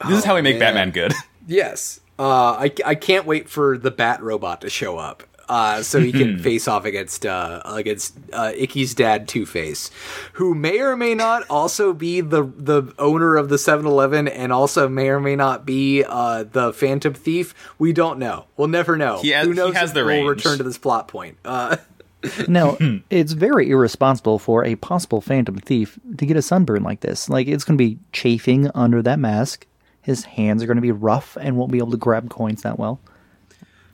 [0.09, 0.75] This is how we make man.
[0.75, 1.13] Batman good.
[1.47, 2.01] Yes.
[2.19, 5.23] Uh, I I can't wait for the Bat Robot to show up.
[5.49, 9.91] Uh, so he can face off against uh, against uh, Ikki's dad, Two Face,
[10.35, 14.89] who may or may not also be the the owner of the 7-Eleven, and also
[14.89, 17.55] may or may not be uh, the Phantom Thief.
[17.79, 18.47] We don't know.
[18.57, 19.21] We'll never know.
[19.21, 20.29] He has- Who he knows has if the we'll range.
[20.45, 21.37] return to this plot point.
[21.45, 21.77] Uh,
[22.49, 22.79] Now,
[23.11, 27.29] it's very irresponsible for a possible phantom thief to get a sunburn like this.
[27.29, 29.67] Like, it's going to be chafing under that mask.
[30.01, 32.79] His hands are going to be rough and won't be able to grab coins that
[32.79, 32.99] well.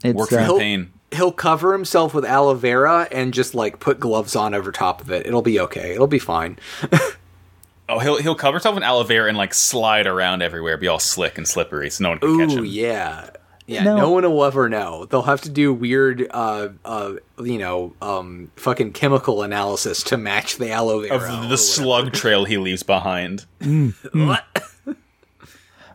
[0.04, 0.92] It's, Work uh, for He'll- pain.
[1.12, 5.10] He'll cover himself with aloe vera and just like put gloves on over top of
[5.10, 5.26] it.
[5.26, 5.92] It'll be okay.
[5.94, 6.58] It'll be fine.
[7.92, 11.00] Oh, he'll he'll cover himself in aloe vera and like slide around everywhere, be all
[11.00, 12.64] slick and slippery, so no one can catch Ooh, him.
[12.66, 13.30] yeah.
[13.66, 13.96] Yeah, No.
[13.96, 14.10] no.
[14.10, 15.06] one will ever know.
[15.06, 20.58] They'll have to do weird, uh, uh, you know, um, fucking chemical analysis to match
[20.58, 21.16] the aloe vera.
[21.16, 23.46] Of the slug trail he leaves behind.
[24.14, 24.44] What?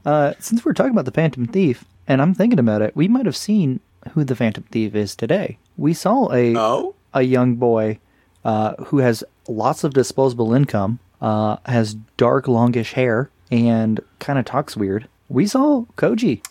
[0.06, 3.26] Uh, since we're talking about the Phantom Thief, and I'm thinking about it, we might
[3.26, 3.80] have seen
[4.16, 5.58] who the Phantom Thief is today.
[5.78, 8.00] We saw a Oh, a young boy
[8.44, 14.46] uh, who has lots of disposable income, uh, has dark, longish hair, and kind of
[14.46, 15.08] talks weird.
[15.30, 16.42] We saw Koji.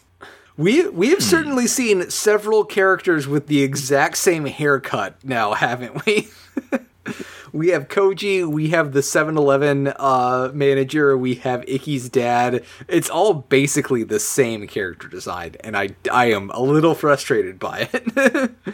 [0.56, 6.28] we we have certainly seen several characters with the exact same haircut now, haven't we?
[7.54, 12.64] we have Koji, we have the 7-Eleven uh, manager, we have Ikki's dad.
[12.88, 17.88] It's all basically the same character design, and I I am a little frustrated by
[17.92, 18.50] it.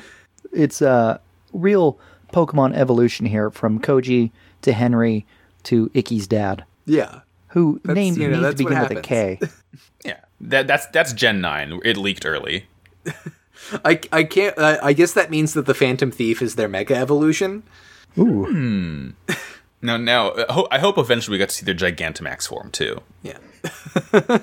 [0.52, 1.20] It's a
[1.52, 1.97] real
[2.32, 4.32] Pokemon evolution here from Koji
[4.62, 5.24] to Henry
[5.65, 7.20] to Ikki's dad, yeah.
[7.48, 9.39] who That's- name you know, needs to begin with a K.
[10.05, 11.78] Yeah, that that's that's Gen nine.
[11.85, 12.66] It leaked early.
[13.85, 14.59] I, I can't.
[14.59, 17.62] Uh, I guess that means that the Phantom Thief is their mega evolution.
[18.19, 19.12] Ooh,
[19.82, 23.01] No, now I I hope eventually we get to see their Gigantamax form too.
[23.23, 23.39] Yeah.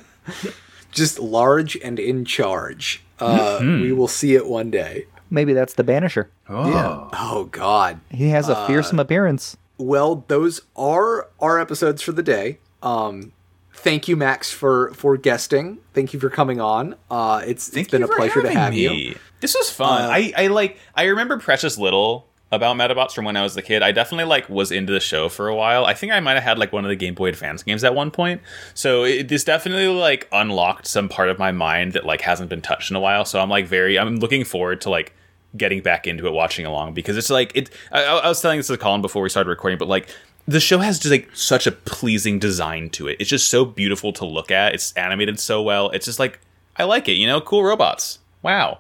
[0.92, 3.04] Just large and in charge.
[3.20, 5.06] Uh, We will see it one day.
[5.30, 6.28] maybe that's the Banisher.
[6.50, 8.00] Oh, Oh God.
[8.10, 9.58] He has a Uh, fearsome appearance.
[9.78, 12.58] well, those are our episodes for the day.
[12.82, 13.32] Um,
[13.74, 15.80] thank you, Max, for for guesting.
[15.94, 16.96] Thank you for coming on.
[17.12, 18.88] Uh, it's it's been a pleasure to have me.
[19.10, 19.16] you.
[19.42, 20.02] This was fun.
[20.04, 23.62] Uh, I, I like I remember precious little about Medabots from when I was a
[23.62, 23.84] kid.
[23.84, 25.86] I definitely like was into the show for a while.
[25.86, 27.94] I think I might have had like one of the Game Boy Advance games at
[27.94, 28.42] one point.
[28.74, 32.62] So it, this definitely like unlocked some part of my mind that like hasn't been
[32.62, 33.26] touched in a while.
[33.26, 35.14] So I'm like very I'm looking forward to like
[35.58, 37.70] getting back into it, watching along because it's like it.
[37.92, 40.08] I, I was telling this to Colin before we started recording, but like
[40.48, 43.18] the show has just like such a pleasing design to it.
[43.20, 44.74] It's just so beautiful to look at.
[44.74, 45.90] It's animated so well.
[45.90, 46.40] It's just like
[46.78, 47.14] I like it.
[47.14, 48.20] You know, cool robots.
[48.42, 48.80] Wow.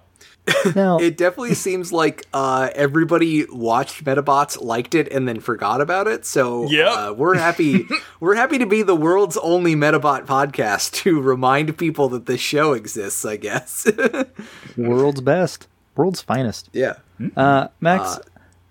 [0.75, 6.07] Now, It definitely seems like uh, everybody watched Medabots, liked it, and then forgot about
[6.07, 6.25] it.
[6.25, 6.87] So Yep.
[6.87, 7.85] uh, we're happy.
[8.19, 12.73] we're happy to be the world's only Medabot podcast to remind people that this show
[12.73, 13.25] exists.
[13.25, 13.87] I guess.
[14.77, 16.69] world's best, world's finest.
[16.73, 16.95] yeah.
[17.35, 18.19] Uh, Max,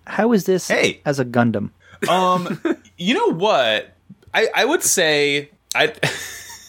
[0.07, 1.01] how is this Hey.
[1.05, 1.71] as a Gundam?
[2.09, 2.61] Um,
[2.97, 3.93] you know what?
[4.33, 5.99] I I would say I'd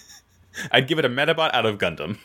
[0.72, 2.18] I'd give it a Medabot out of Gundam.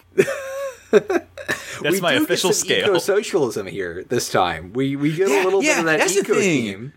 [0.93, 2.85] That's we my do official get some scale.
[2.87, 4.73] Eco-socialism here this time.
[4.73, 6.63] We we get Yeah, a little yeah, bit of that that's the eco thing.
[6.65, 6.93] theme.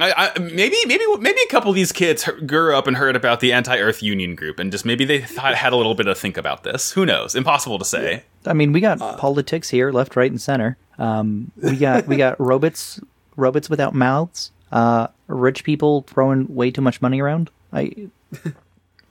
[0.00, 3.40] I, I, maybe maybe maybe a couple of these kids grew up and heard about
[3.40, 6.36] the anti-Earth Union group, and just maybe they thought, had a little bit of think
[6.38, 6.92] about this.
[6.92, 7.34] Who knows?
[7.34, 8.24] Impossible to say.
[8.46, 10.76] I mean, we got Uh, politics here, left, right, and center.
[10.98, 13.00] Um, we got we got robots,
[13.36, 14.50] robots without mouths.
[14.72, 17.50] Uh, rich people throwing way too much money around.
[17.72, 18.08] I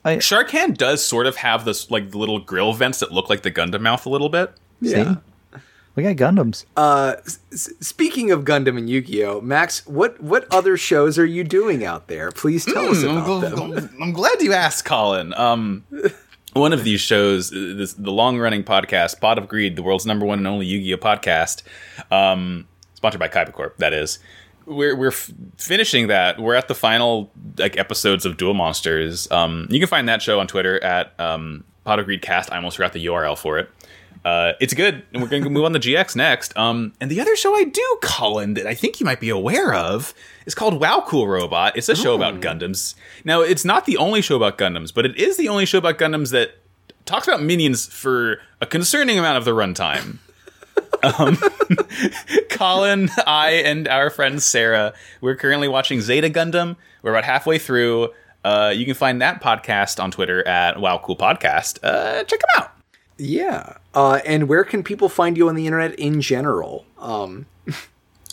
[0.06, 3.82] Sharkan does sort of have this like little grill vents that look like the Gundam
[3.82, 4.52] mouth a little bit.
[4.80, 5.15] Yeah.
[5.15, 5.60] see.
[5.94, 6.64] We got Gundams.
[6.78, 11.84] Uh, s- speaking of Gundam and Yu-Gi-Oh, Max, what what other shows are you doing
[11.84, 12.32] out there?
[12.32, 13.53] Please tell us I'm, about them.
[13.73, 15.34] gl- I'm glad you asked, Colin.
[15.34, 15.84] Um,
[16.53, 20.26] one of these shows, uh, this, the long-running podcast, Pot of Greed, the world's number
[20.26, 21.64] one and only Yu-Gi-Oh podcast,
[22.10, 23.76] um, sponsored by Kaiba Corp.
[23.78, 24.18] That is.
[24.72, 26.39] We're we're f- finishing that.
[26.39, 29.30] We're at the final like episodes of Duel Monsters.
[29.31, 32.52] Um, you can find that show on Twitter at um, Pot of Greed Cast.
[32.52, 33.69] I almost forgot the URL for it.
[34.23, 36.56] Uh, it's good, and we're going to move on to GX next.
[36.56, 39.73] Um, and the other show I do, Colin, that I think you might be aware
[39.73, 40.14] of,
[40.45, 41.76] is called Wow Cool Robot.
[41.76, 42.93] It's a show about Gundams.
[43.26, 45.98] Now, it's not the only show about Gundams, but it is the only show about
[45.98, 46.52] Gundams that
[47.06, 50.18] talks about minions for a concerning amount of the runtime.
[51.03, 51.38] Um,
[52.49, 56.76] Colin, I, and our friend Sarah, we're currently watching Zeta Gundam.
[57.02, 58.10] We're about halfway through.
[58.44, 61.80] Uh, you can find that podcast on Twitter at Wow Cool Podcast.
[61.84, 62.72] Uh, check them out.
[63.18, 63.78] Yeah.
[63.94, 66.86] Uh, and where can people find you on the internet in general?
[66.98, 67.45] Um,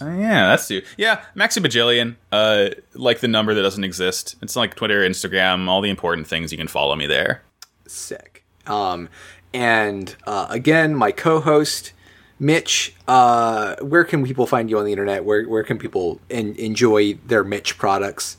[0.00, 0.82] Oh, yeah, that's you.
[0.96, 2.14] Yeah, Maxi Bajillion.
[2.30, 4.36] Uh, like the number that doesn't exist.
[4.40, 6.52] It's like Twitter, Instagram, all the important things.
[6.52, 7.42] You can follow me there.
[7.86, 8.44] sick.
[8.66, 9.08] Um,
[9.52, 11.92] and uh, again, my co-host
[12.38, 12.94] Mitch.
[13.06, 15.24] Uh, where can people find you on the internet?
[15.24, 18.36] Where where can people en- enjoy their Mitch products?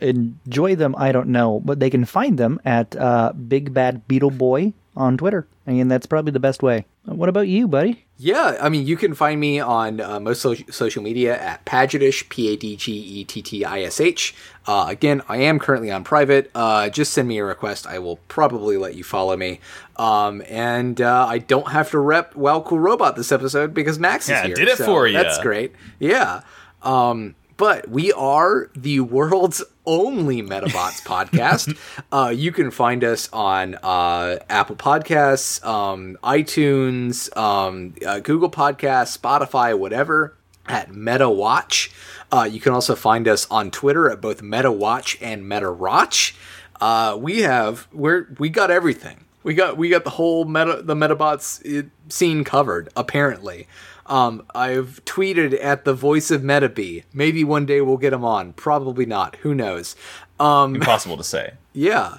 [0.00, 4.32] Enjoy them, I don't know, but they can find them at uh, Big Bad Beetle
[4.32, 5.46] Boy on Twitter.
[5.66, 6.84] I mean, that's probably the best way.
[7.06, 8.04] What about you, buddy?
[8.16, 12.28] Yeah, I mean, you can find me on uh, most so- social media at Padgettish,
[12.30, 14.34] P A D G E T T I S H.
[14.66, 16.50] Uh, again, I am currently on private.
[16.54, 17.86] Uh, just send me a request.
[17.86, 19.60] I will probably let you follow me.
[19.96, 24.28] Um, and uh, I don't have to rep Wow Cool Robot this episode because Max
[24.28, 24.54] Yeah, is here.
[24.56, 25.12] did it so for you.
[25.18, 25.72] That's great.
[25.98, 26.40] Yeah.
[26.82, 31.76] Um, but we are the world's only Medabots podcast.
[32.10, 39.18] Uh, you can find us on uh, Apple Podcasts, um, iTunes, um, uh, Google Podcasts,
[39.18, 40.36] Spotify, whatever,
[40.66, 41.92] at MetaWatch.
[42.32, 46.34] Uh, you can also find us on Twitter at both MetaWatch and MetaRotch.
[46.80, 49.24] Uh, we have we're we got everything.
[49.42, 52.88] We got we got the whole meta the Medabots uh, scene covered.
[52.96, 53.68] Apparently,
[54.06, 57.04] um, I've tweeted at the voice of Metabee.
[57.12, 58.52] Maybe one day we'll get him on.
[58.54, 59.36] Probably not.
[59.36, 59.96] Who knows?
[60.38, 61.54] Um, Impossible to say.
[61.72, 62.18] yeah.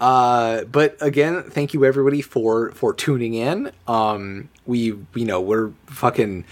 [0.00, 3.72] Uh, but again, thank you everybody for for tuning in.
[3.88, 4.78] Um, we
[5.14, 6.44] you know we're fucking.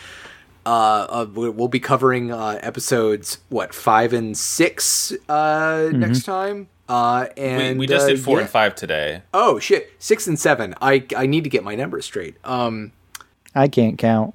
[0.64, 6.66] Uh, uh, we- we'll be covering uh, episodes what five and six uh, next time.
[6.88, 8.42] Uh, We, and we just uh, did four yeah.
[8.42, 9.22] and five today.
[9.32, 10.74] Oh shit, six and seven.
[10.82, 12.34] I I need to get my numbers straight.
[12.44, 12.90] Um,
[13.54, 14.34] I can't count.